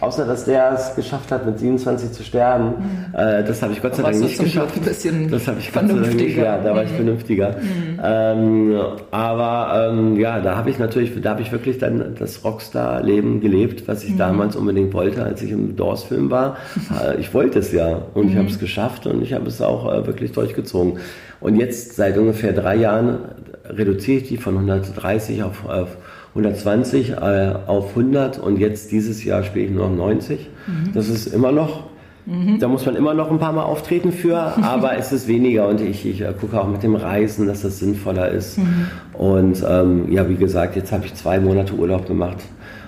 [0.00, 3.18] außer dass der es geschafft hat, mit 27 zu sterben, mhm.
[3.18, 4.76] äh, das habe ich Gott sei Dank nicht geschafft.
[4.76, 6.96] Ein bisschen das habe ich Gott sei Dank nicht, ja, da war ich mhm.
[6.96, 7.50] vernünftiger.
[7.50, 8.00] Mhm.
[8.02, 8.80] Ähm,
[9.10, 13.88] aber ähm, ja, da habe ich natürlich, da habe ich wirklich dann das Rockstar-Leben gelebt,
[13.88, 14.18] was ich mhm.
[14.18, 16.56] damals unbedingt wollte, als ich im Doors-Film war.
[16.88, 19.92] Äh, ich wollte es ja und ich habe es geschafft und ich habe es auch
[19.92, 20.98] äh, wirklich durchgezogen.
[21.40, 23.18] Und jetzt seit ungefähr drei Jahren
[23.64, 25.96] reduziere ich die von 130 auf, auf
[26.30, 30.48] 120 äh, auf 100 und jetzt dieses Jahr spiele ich nur noch 90.
[30.66, 30.92] Mhm.
[30.92, 31.84] Das ist immer noch
[32.28, 32.58] Mhm.
[32.58, 35.80] Da muss man immer noch ein paar Mal auftreten für, aber es ist weniger und
[35.80, 38.58] ich, ich äh, gucke auch mit dem Reisen, dass das sinnvoller ist.
[38.58, 38.86] Mhm.
[39.14, 42.36] Und ähm, ja, wie gesagt, jetzt habe ich zwei Monate Urlaub gemacht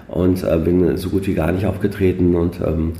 [0.08, 2.92] und äh, bin so gut wie gar nicht aufgetreten und ähm,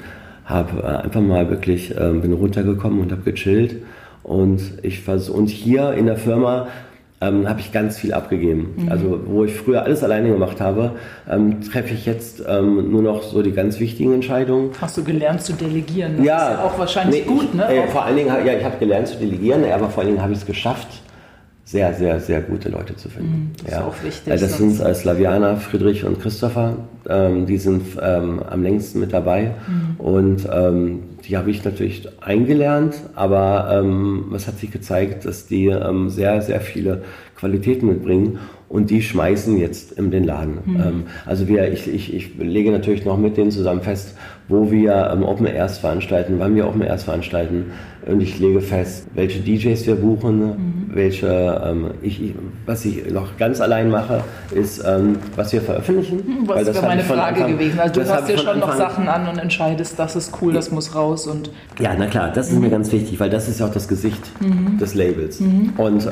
[0.47, 3.77] habe äh, einfach mal wirklich, äh, bin runtergekommen und habe gechillt.
[4.23, 6.69] Und ich und hier in der Firma
[7.21, 8.75] ähm, habe ich ganz viel abgegeben.
[8.77, 8.89] Mhm.
[8.89, 10.93] Also wo ich früher alles alleine gemacht habe,
[11.29, 14.71] ähm, treffe ich jetzt ähm, nur noch so die ganz wichtigen Entscheidungen.
[14.81, 16.19] Hast du gelernt zu delegieren?
[16.19, 17.69] Das ja, ist ja auch wahrscheinlich nee, gut, ne?
[17.69, 20.33] Äh, vor allen Dingen, ja, ich habe gelernt zu delegieren, aber vor allen Dingen habe
[20.33, 20.89] ich es geschafft,
[21.71, 23.31] sehr, sehr, sehr gute Leute zu finden.
[23.31, 23.79] Mhm, das ja.
[23.79, 24.41] ist auch wichtig.
[24.41, 26.79] Das sind äh, Slaviana, Friedrich und Christopher.
[27.09, 29.53] Ähm, die sind ähm, am längsten mit dabei.
[29.69, 30.01] Mhm.
[30.01, 35.67] Und ähm, die habe ich natürlich eingelernt, aber ähm, es hat sich gezeigt, dass die
[35.67, 37.05] ähm, sehr, sehr viele
[37.41, 38.39] Qualitäten mitbringen
[38.71, 40.59] und die schmeißen jetzt in den Laden.
[40.65, 40.81] Mhm.
[40.81, 44.15] Ähm, also wir, ich, ich, ich lege natürlich noch mit denen zusammen fest,
[44.47, 47.73] wo wir ähm, Open Airs veranstalten, wann wir Open Airs veranstalten.
[48.07, 50.91] Und ich lege fest, welche DJs wir buchen, mhm.
[50.95, 52.35] welche, ähm, ich, ich,
[52.65, 56.17] was ich noch ganz allein mache, ist, ähm, was wir veröffentlichen.
[56.17, 57.79] Mhm, was wäre meine Frage Anfang, gewesen.
[57.79, 60.95] Also du hast dir schon noch Sachen an und entscheidest, das ist cool, das muss
[60.95, 61.27] raus.
[61.27, 62.63] und Ja, na klar, das ist mhm.
[62.63, 64.79] mir ganz wichtig, weil das ist ja auch das Gesicht mhm.
[64.79, 65.41] des Labels.
[65.41, 65.73] Mhm.
[65.77, 66.09] Und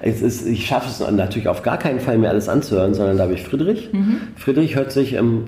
[0.00, 3.24] es ist, ich schaffe es natürlich auf gar keinen Fall mir alles anzuhören, sondern da
[3.24, 3.92] habe ich Friedrich.
[3.92, 4.20] Mhm.
[4.36, 5.44] Friedrich hört sich im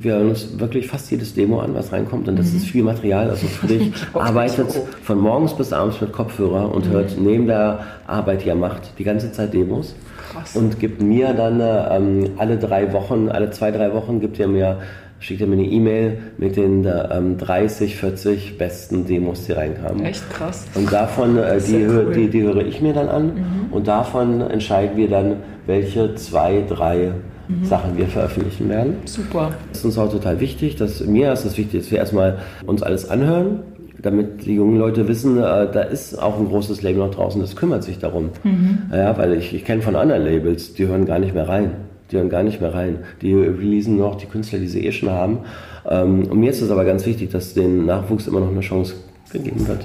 [0.00, 2.28] wir hören uns wirklich fast jedes Demo an, was reinkommt.
[2.28, 2.58] Und das mhm.
[2.58, 3.30] ist viel Material.
[3.30, 4.68] Also Friedrich arbeitet
[5.02, 6.90] von morgens bis abends mit Kopfhörer und mhm.
[6.90, 9.96] hört neben der Arbeit, die er macht, die ganze Zeit Demos.
[10.32, 10.54] Krass.
[10.54, 14.78] Und gibt mir dann ähm, alle drei Wochen, alle zwei, drei Wochen gibt er mir,
[15.20, 20.04] schickt er mir eine E-Mail mit den ähm, 30, 40 besten Demos, die reinkamen.
[20.04, 20.66] Echt krass.
[20.74, 22.12] Und davon, äh, die, cool.
[22.14, 23.26] die, die, höre ich mir dann an.
[23.26, 23.72] Mhm.
[23.72, 27.12] Und davon entscheiden wir dann, welche zwei, drei
[27.48, 27.64] mhm.
[27.64, 28.96] Sachen wir veröffentlichen werden.
[29.04, 29.52] Super.
[29.70, 30.76] Das ist uns auch total wichtig.
[30.76, 33.60] Dass, mir ist es wichtig, dass wir erstmal uns alles anhören,
[34.00, 35.40] damit die jungen Leute wissen, äh,
[35.70, 38.30] da ist auch ein großes Label noch draußen, das kümmert sich darum.
[38.44, 38.82] Mhm.
[38.92, 41.72] Ja, weil ich, ich kenne von anderen Labels, die hören gar nicht mehr rein.
[42.10, 43.04] Die hören gar nicht mehr rein.
[43.22, 45.40] Die releasen noch die Künstler, die sie eh schon haben.
[45.88, 48.94] Ähm, und mir ist es aber ganz wichtig, dass den Nachwuchs immer noch eine Chance
[49.30, 49.84] gegeben wird.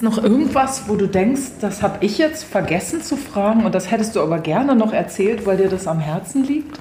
[0.00, 3.90] es noch irgendwas, wo du denkst, das habe ich jetzt vergessen zu fragen und das
[3.90, 6.78] hättest du aber gerne noch erzählt, weil dir das am Herzen liegt?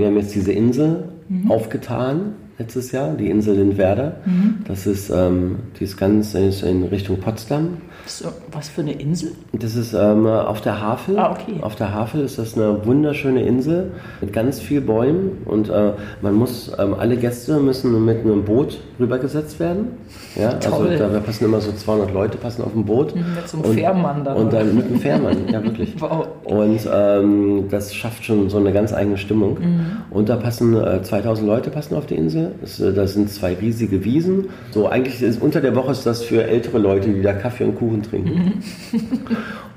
[0.00, 1.50] Wir haben jetzt diese Insel mhm.
[1.50, 4.16] aufgetan letztes Jahr, die Insel Lindwerder.
[4.24, 4.64] Mhm.
[4.66, 7.78] Das ist, ähm, die ist ganz in Richtung Potsdam.
[8.10, 9.32] So, was für eine Insel?
[9.52, 11.16] Das ist ähm, auf der Havel.
[11.16, 11.60] Ah, okay.
[11.60, 16.34] Auf der Havel ist das eine wunderschöne Insel mit ganz vielen Bäumen und äh, man
[16.34, 19.92] muss, ähm, alle Gäste müssen mit einem Boot rübergesetzt werden.
[20.34, 20.88] Ja, also Toll.
[20.88, 23.14] also da passen immer so 200 Leute passen auf dem Boot.
[23.14, 24.36] Mhm, mit so einem und, Fährmann dann.
[24.36, 25.94] Und dann mit einem Fährmann, ja wirklich.
[26.00, 26.28] Wow.
[26.44, 29.58] Und ähm, das schafft schon so eine ganz eigene Stimmung.
[29.60, 29.86] Mhm.
[30.10, 32.52] Und da passen äh, 2000 Leute passen auf die Insel.
[32.60, 34.48] Das, äh, das, sind zwei riesige Wiesen.
[34.70, 37.76] So eigentlich ist unter der Woche ist das für ältere Leute, die da Kaffee und
[37.76, 38.62] Kuchen trinken.
[38.92, 39.00] Mhm.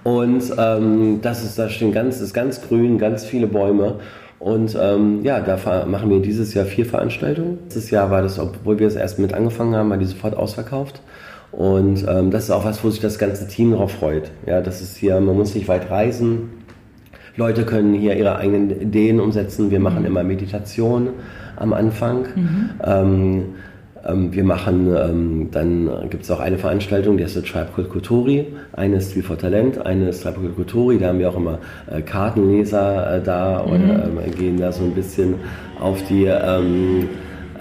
[0.03, 3.99] und ähm, das ist, da stehen ganz, ist ganz grün, ganz viele Bäume.
[4.39, 7.59] Und ähm, ja, da machen wir dieses Jahr vier Veranstaltungen.
[7.69, 11.01] Dieses Jahr war das, obwohl wir es erst mit angefangen haben, war die sofort ausverkauft.
[11.53, 14.31] Und ähm, das ist auch was, wo sich das ganze Team darauf freut.
[14.45, 16.49] Ja, das ist hier, man muss nicht weit reisen.
[17.35, 19.71] Leute können hier ihre eigenen Ideen umsetzen.
[19.71, 20.07] Wir machen mhm.
[20.07, 21.09] immer Meditation
[21.55, 22.25] am Anfang.
[22.35, 22.69] Mhm.
[22.83, 23.45] Ähm,
[24.05, 28.47] wir machen, ähm, dann gibt es auch eine Veranstaltung, die heißt Tribe Called Kotori.
[28.73, 30.99] Eine ist Spiel for Talent, eine ist Tribe Called Kotori.
[30.99, 33.71] Da haben wir auch immer äh, Kartenleser äh, da mhm.
[33.71, 35.35] oder ähm, gehen da so ein bisschen
[35.79, 37.07] auf die ähm,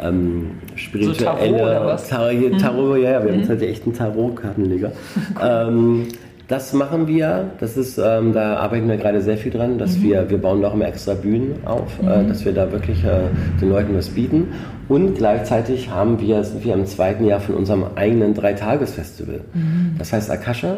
[0.00, 3.04] ähm, spirituelle so Tarot, Tarot, mhm.
[3.04, 3.42] ja, ja, wir mhm.
[3.42, 4.92] haben halt echt einen Tarot-Kartenleger.
[5.42, 6.08] ähm,
[6.52, 7.50] das machen wir.
[7.60, 10.02] Das ist, ähm, da arbeiten wir gerade sehr viel dran, dass mhm.
[10.02, 12.26] wir, wir bauen noch immer extra Bühnen auf, äh, mhm.
[12.26, 14.48] äh, dass wir da wirklich äh, den Leuten was bieten.
[14.86, 19.40] Und gleichzeitig haben wir, sind wir im zweiten Jahr von unserem eigenen Dreitagesfestival.
[19.54, 19.94] Mhm.
[19.98, 20.76] Das heißt Akasha.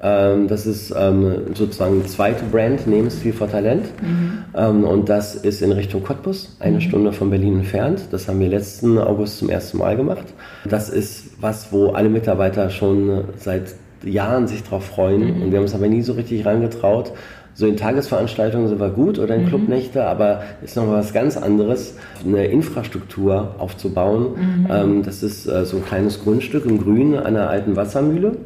[0.00, 3.86] Ähm, das ist ähm, sozusagen die zweite Brand neben Stil for Talent.
[4.02, 4.44] Mhm.
[4.54, 6.80] Ähm, und das ist in Richtung Cottbus, eine mhm.
[6.82, 8.02] Stunde von Berlin entfernt.
[8.10, 10.26] Das haben wir letzten August zum ersten Mal gemacht.
[10.68, 13.74] Das ist was, wo alle Mitarbeiter schon seit
[14.04, 15.42] Jahren sich darauf freuen mhm.
[15.42, 17.12] und wir haben es aber nie so richtig reingetraut.
[17.54, 19.48] So in Tagesveranstaltungen sind wir gut oder in mhm.
[19.48, 24.28] Clubnächte, aber ist noch was ganz anderes, eine Infrastruktur aufzubauen.
[24.36, 24.66] Mhm.
[24.70, 28.36] Ähm, das ist äh, so ein kleines Grundstück im Grün einer alten Wassermühle.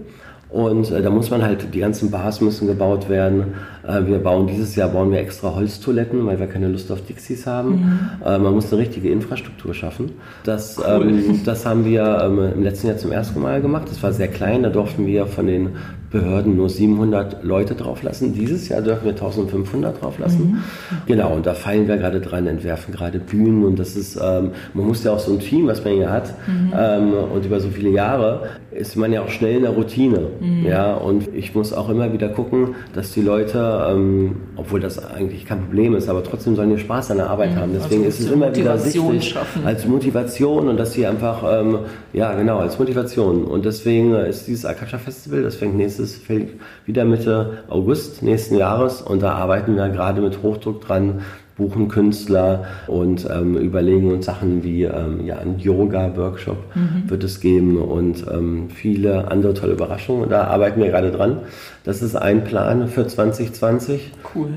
[0.48, 3.54] Und äh, da muss man halt, die ganzen Bars müssen gebaut werden.
[3.86, 7.46] Äh, wir bauen dieses Jahr bauen wir extra Holztoiletten, weil wir keine Lust auf Dixies
[7.46, 7.70] haben.
[7.70, 8.08] Mhm.
[8.24, 10.12] Äh, man muss eine richtige Infrastruktur schaffen.
[10.44, 11.08] Das, cool.
[11.08, 13.86] ähm, das haben wir ähm, im letzten Jahr zum ersten Mal gemacht.
[13.88, 15.70] Das war sehr klein, da durften wir von den
[16.12, 18.34] Behörden nur 700 Leute drauflassen.
[18.34, 20.44] Dieses Jahr dürfen wir 1500 drauflassen.
[20.44, 20.58] Mhm.
[21.06, 24.86] Genau, und da fallen wir gerade dran, entwerfen gerade Bühnen und das ist, ähm, man
[24.86, 26.72] muss ja auch so ein Team, was man hier hat mhm.
[26.76, 30.28] ähm, und über so viele Jahre ist man ja auch schnell in der Routine.
[30.40, 30.66] Mhm.
[30.66, 35.46] Ja, und ich muss auch immer wieder gucken, dass die Leute, ähm, obwohl das eigentlich
[35.46, 37.56] kein Problem ist, aber trotzdem sollen die Spaß an der Arbeit mhm.
[37.56, 37.72] haben.
[37.74, 39.66] Deswegen also ist es immer wieder wichtig schaffen.
[39.66, 41.78] als Motivation und dass sie einfach, ähm,
[42.12, 43.44] ja genau, als Motivation.
[43.44, 46.48] Und deswegen ist dieses Akasha Festival, das fängt nächstes es fällt
[46.86, 51.22] wieder Mitte August nächsten Jahres und da arbeiten wir gerade mit Hochdruck dran,
[51.56, 57.10] buchen Künstler und ähm, überlegen uns Sachen wie ähm, ja, ein Yoga-Workshop mhm.
[57.10, 60.28] wird es geben und ähm, viele andere tolle Überraschungen.
[60.28, 61.40] Da arbeiten wir gerade dran.
[61.84, 64.12] Das ist ein Plan für 2020.
[64.34, 64.50] Cool.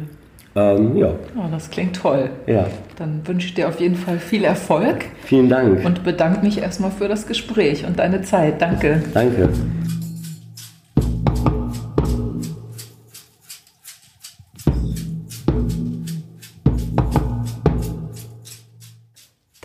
[0.56, 1.10] Ähm, ja.
[1.36, 2.30] Oh, das klingt toll.
[2.48, 2.68] Ja.
[2.98, 5.06] Dann wünsche ich dir auf jeden Fall viel Erfolg.
[5.26, 5.84] Vielen Dank.
[5.84, 8.62] Und bedanke mich erstmal für das Gespräch und deine Zeit.
[8.62, 9.04] Danke.
[9.14, 9.50] Danke.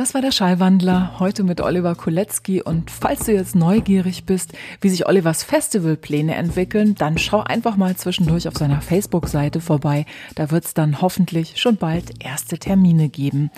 [0.01, 2.63] Das war der Schallwandler, heute mit Oliver Kolecki.
[2.63, 7.95] Und falls du jetzt neugierig bist, wie sich Olivers Festivalpläne entwickeln, dann schau einfach mal
[7.97, 10.07] zwischendurch auf seiner Facebook-Seite vorbei.
[10.37, 13.51] Da wird es dann hoffentlich schon bald erste Termine geben.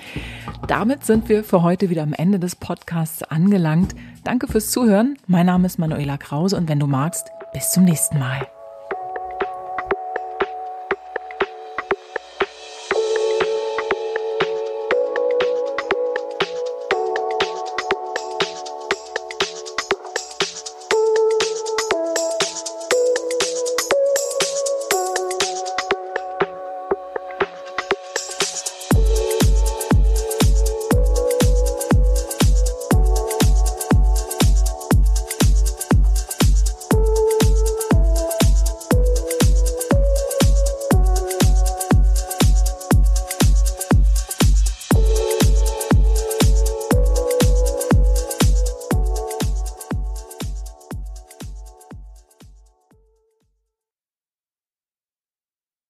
[0.67, 3.95] Damit sind wir für heute wieder am Ende des Podcasts angelangt.
[4.25, 5.19] Danke fürs Zuhören.
[5.29, 8.49] Mein Name ist Manuela Krause und wenn du magst, bis zum nächsten Mal.